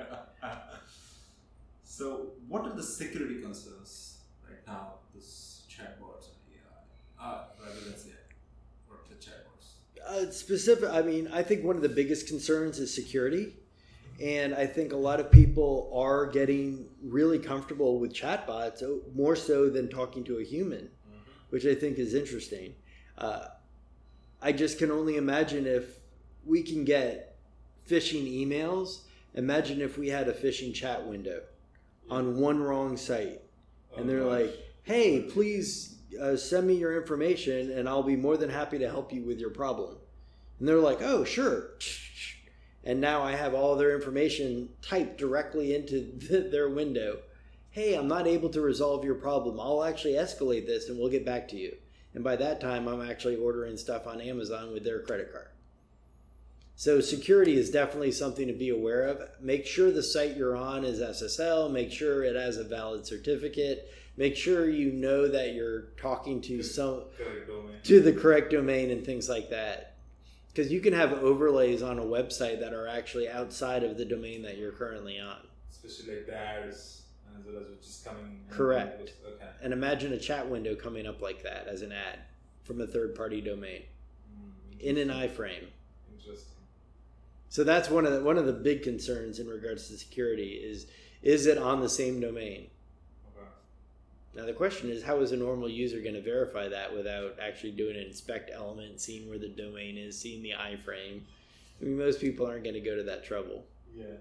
so, 1.84 2.28
what 2.48 2.66
are 2.66 2.74
the 2.76 2.84
security 2.84 3.42
concerns 3.42 4.20
right 4.48 4.66
now? 4.66 4.94
This 5.14 5.64
chatbots 5.70 6.30
and 6.30 6.38
AI, 6.54 7.26
uh, 7.26 7.44
rather 7.60 7.80
than 7.82 7.98
say 7.98 8.12
what 8.88 9.08
the 9.10 9.16
chatbots. 9.16 9.74
Uh, 10.08 10.32
specific, 10.32 10.90
I 10.90 11.02
mean, 11.02 11.30
I 11.34 11.44
think 11.44 11.64
one 11.64 11.76
of 11.76 11.82
the 11.82 11.90
biggest 11.90 12.28
concerns 12.28 12.80
is 12.80 12.94
security. 12.94 13.54
And 14.24 14.56
I 14.56 14.66
think 14.66 14.94
a 14.94 14.98
lot 14.98 15.20
of 15.20 15.32
people 15.32 15.92
are 15.94 16.26
getting 16.26 16.88
really 17.04 17.38
comfortable 17.38 18.00
with 18.00 18.14
chatbots 18.14 18.82
more 19.14 19.36
so 19.36 19.70
than 19.70 19.90
talking 19.90 20.24
to 20.24 20.40
a 20.40 20.44
human, 20.44 20.90
which 21.50 21.66
I 21.66 21.76
think 21.76 22.00
is 22.00 22.16
interesting. 22.16 22.74
Uh, 23.18 23.46
I 24.42 24.54
just 24.54 24.80
can 24.80 24.92
only 24.92 25.18
imagine 25.18 25.68
if 25.68 25.98
we 26.46 26.64
can 26.64 26.84
get 26.84 27.38
phishing 27.88 28.26
emails. 28.26 29.02
Imagine 29.36 29.82
if 29.82 29.98
we 29.98 30.10
had 30.10 30.28
a 30.28 30.34
phishing 30.34 30.74
chat 30.74 31.06
window 31.06 31.42
on 32.10 32.40
one 32.40 32.60
wrong 32.60 32.98
site. 32.98 33.42
And 33.96 34.10
they're 34.10 34.24
like, 34.24 34.56
hey, 34.84 35.22
please 35.22 35.97
uh, 36.22 36.36
send 36.36 36.68
me 36.68 36.76
your 36.76 36.98
information 36.98 37.72
and 37.72 37.88
I'll 37.88 38.04
be 38.04 38.16
more 38.16 38.38
than 38.38 38.50
happy 38.50 38.78
to 38.80 38.90
help 38.90 39.12
you 39.12 39.24
with 39.24 39.40
your 39.40 39.50
problem. 39.50 39.98
And 40.60 40.68
they're 40.68 40.78
like, 40.78 41.02
oh, 41.02 41.24
sure. 41.24 41.72
And 42.84 43.02
now 43.02 43.22
I 43.22 43.34
have 43.34 43.54
all 43.54 43.76
their 43.76 43.94
information 43.94 44.70
typed 44.82 45.18
directly 45.18 45.76
into 45.76 46.50
their 46.52 46.70
window. 46.70 47.18
Hey, 47.70 47.96
I'm 47.96 48.08
not 48.08 48.28
able 48.28 48.48
to 48.52 48.62
resolve 48.62 49.04
your 49.04 49.16
problem. 49.16 49.60
I'll 49.60 49.84
actually 49.84 50.14
escalate 50.14 50.66
this 50.66 50.88
and 50.88 50.98
we'll 50.98 51.10
get 51.10 51.26
back 51.26 51.50
to 51.50 51.58
you. 51.58 51.76
And 52.14 52.24
by 52.24 52.38
that 52.38 52.62
time, 52.62 52.88
I'm 52.88 53.02
actually 53.02 53.36
ordering 53.36 53.76
stuff 53.76 54.08
on 54.08 54.22
Amazon 54.22 54.72
with 54.72 54.86
their 54.86 55.02
credit 55.02 55.34
card. 55.34 55.50
So, 56.76 57.02
security 57.02 57.58
is 57.58 57.70
definitely 57.70 58.12
something 58.12 58.48
to 58.48 58.54
be 58.54 58.70
aware 58.70 59.08
of. 59.08 59.22
Make 59.42 59.66
sure 59.66 59.92
the 59.92 60.02
site 60.02 60.38
you're 60.38 60.56
on 60.56 60.86
is 60.86 61.00
SSL, 61.00 61.72
make 61.72 61.92
sure 61.92 62.24
it 62.24 62.36
has 62.36 62.58
a 62.58 62.64
valid 62.64 63.06
certificate, 63.06 63.92
make 64.18 64.36
sure 64.36 64.70
you 64.70 64.92
know 64.92 65.28
that 65.28 65.54
you're 65.54 65.84
talking 66.02 66.42
to 66.42 66.62
some 66.64 67.04
to 67.84 68.02
the 68.02 68.12
correct 68.12 68.52
domain 68.52 68.92
and 68.92 69.06
things 69.06 69.30
like 69.30 69.50
that. 69.52 69.94
Because 70.50 70.72
you 70.72 70.82
can 70.82 70.94
have 70.94 71.14
overlays 71.14 71.84
on 71.84 72.00
a 72.00 72.04
website 72.04 72.60
that 72.62 72.74
are 72.74 72.88
actually 72.88 73.30
outside 73.30 73.84
of 73.84 73.96
the 73.98 74.06
domain 74.06 74.42
that 74.42 74.58
you're 74.58 74.72
currently 74.72 75.20
on. 75.20 75.38
especially 75.72 76.16
like 76.16 76.26
the 76.26 76.36
ads 76.36 77.04
as 77.38 77.46
well 77.46 77.58
as 77.62 77.68
which 77.70 78.04
coming. 78.04 78.40
in. 78.50 78.56
Correct. 78.56 79.14
Okay. 79.28 79.46
And 79.62 79.72
imagine 79.72 80.14
a 80.14 80.18
chat 80.20 80.50
window 80.50 80.74
coming 80.76 81.06
up 81.06 81.22
like 81.22 81.44
that 81.44 81.68
as 81.68 81.84
an 81.84 81.92
ad 81.92 82.20
from 82.64 82.82
a 82.82 82.88
third 82.88 83.14
party 83.16 83.40
domain 83.42 83.84
Mm, 84.34 84.80
in 84.82 84.98
an 84.98 85.10
iframe. 85.10 85.68
Interesting. 86.12 86.58
So 87.50 87.64
that's 87.64 87.90
one 87.90 88.06
of 88.08 88.14
the, 88.14 88.22
one 88.24 88.38
of 88.40 88.46
the 88.48 88.54
big 88.54 88.82
concerns 88.84 89.40
in 89.40 89.48
regards 89.48 89.88
to 89.90 89.98
security 89.98 90.54
is 90.54 90.88
is 91.22 91.46
it 91.46 91.58
on 91.58 91.82
the 91.82 91.90
same 91.90 92.20
domain? 92.20 92.68
Now 94.38 94.46
the 94.46 94.54
question 94.54 94.92
is 94.92 95.04
how 95.04 95.20
is 95.22 95.32
a 95.32 95.38
normal 95.38 95.68
user 95.68 96.00
going 96.00 96.14
to 96.14 96.22
verify 96.22 96.70
that 96.70 96.96
without 96.96 97.38
actually 97.42 97.72
doing 97.72 97.98
an 97.98 98.04
inspect 98.04 98.52
element, 98.54 99.02
seeing 99.02 99.28
where 99.28 99.40
the 99.40 99.50
domain 99.50 99.98
is, 99.98 100.18
seeing 100.18 100.44
the 100.44 100.52
iframe? 100.52 101.22
I 101.82 101.86
mean 101.86 101.98
most 101.98 102.22
people 102.22 102.46
aren't 102.46 102.64
going 102.64 102.76
to 102.76 102.80
go 102.80 102.96
to 102.96 103.04
that 103.04 103.26
trouble. 103.26 103.66
Yeah. 103.96 104.18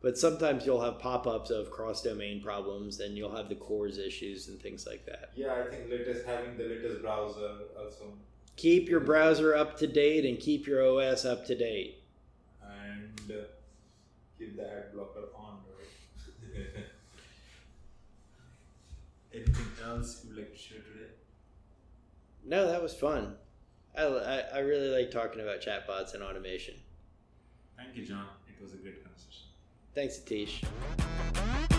But 0.00 0.18
sometimes 0.18 0.66
you'll 0.66 0.82
have 0.82 0.98
pop-ups 0.98 1.50
of 1.50 1.70
cross-domain 1.70 2.42
problems, 2.42 2.98
and 2.98 3.16
you'll 3.16 3.36
have 3.36 3.48
the 3.48 3.54
CORS 3.54 3.98
issues 3.98 4.48
and 4.48 4.60
things 4.60 4.84
like 4.84 5.06
that. 5.06 5.30
Yeah, 5.36 5.54
I 5.54 5.70
think 5.70 5.88
latest 5.88 6.26
having 6.26 6.56
the 6.56 6.64
latest 6.64 7.02
browser 7.02 7.50
also, 7.78 8.06
Keep 8.56 8.88
your 8.88 8.98
browser 8.98 9.54
up 9.54 9.76
to 9.78 9.86
date 9.86 10.24
and 10.24 10.40
keep 10.40 10.66
your 10.66 10.84
OS 10.84 11.24
up 11.24 11.46
to 11.46 11.56
date. 11.56 12.02
and 12.60 13.30
uh, 13.30 13.44
keep 14.36 14.56
the 14.56 14.64
ad 14.64 14.92
blocker 14.92 15.28
on, 15.36 15.58
right? 15.78 16.84
Anything 19.44 19.66
else 19.84 20.24
you'd 20.26 20.36
like 20.36 20.52
to 20.52 20.58
share 20.58 20.78
today? 20.78 21.10
No, 22.44 22.66
that 22.68 22.82
was 22.82 22.94
fun. 22.94 23.34
I, 23.96 24.04
I, 24.04 24.38
I 24.54 24.58
really 24.60 24.88
like 24.88 25.10
talking 25.10 25.40
about 25.40 25.60
chatbots 25.60 26.14
and 26.14 26.22
automation. 26.22 26.74
Thank 27.76 27.96
you, 27.96 28.04
John. 28.06 28.26
It 28.48 28.62
was 28.62 28.74
a 28.74 28.76
great 28.76 29.02
conversation. 29.02 29.46
Thanks, 29.94 30.18
Atish. 30.18 31.70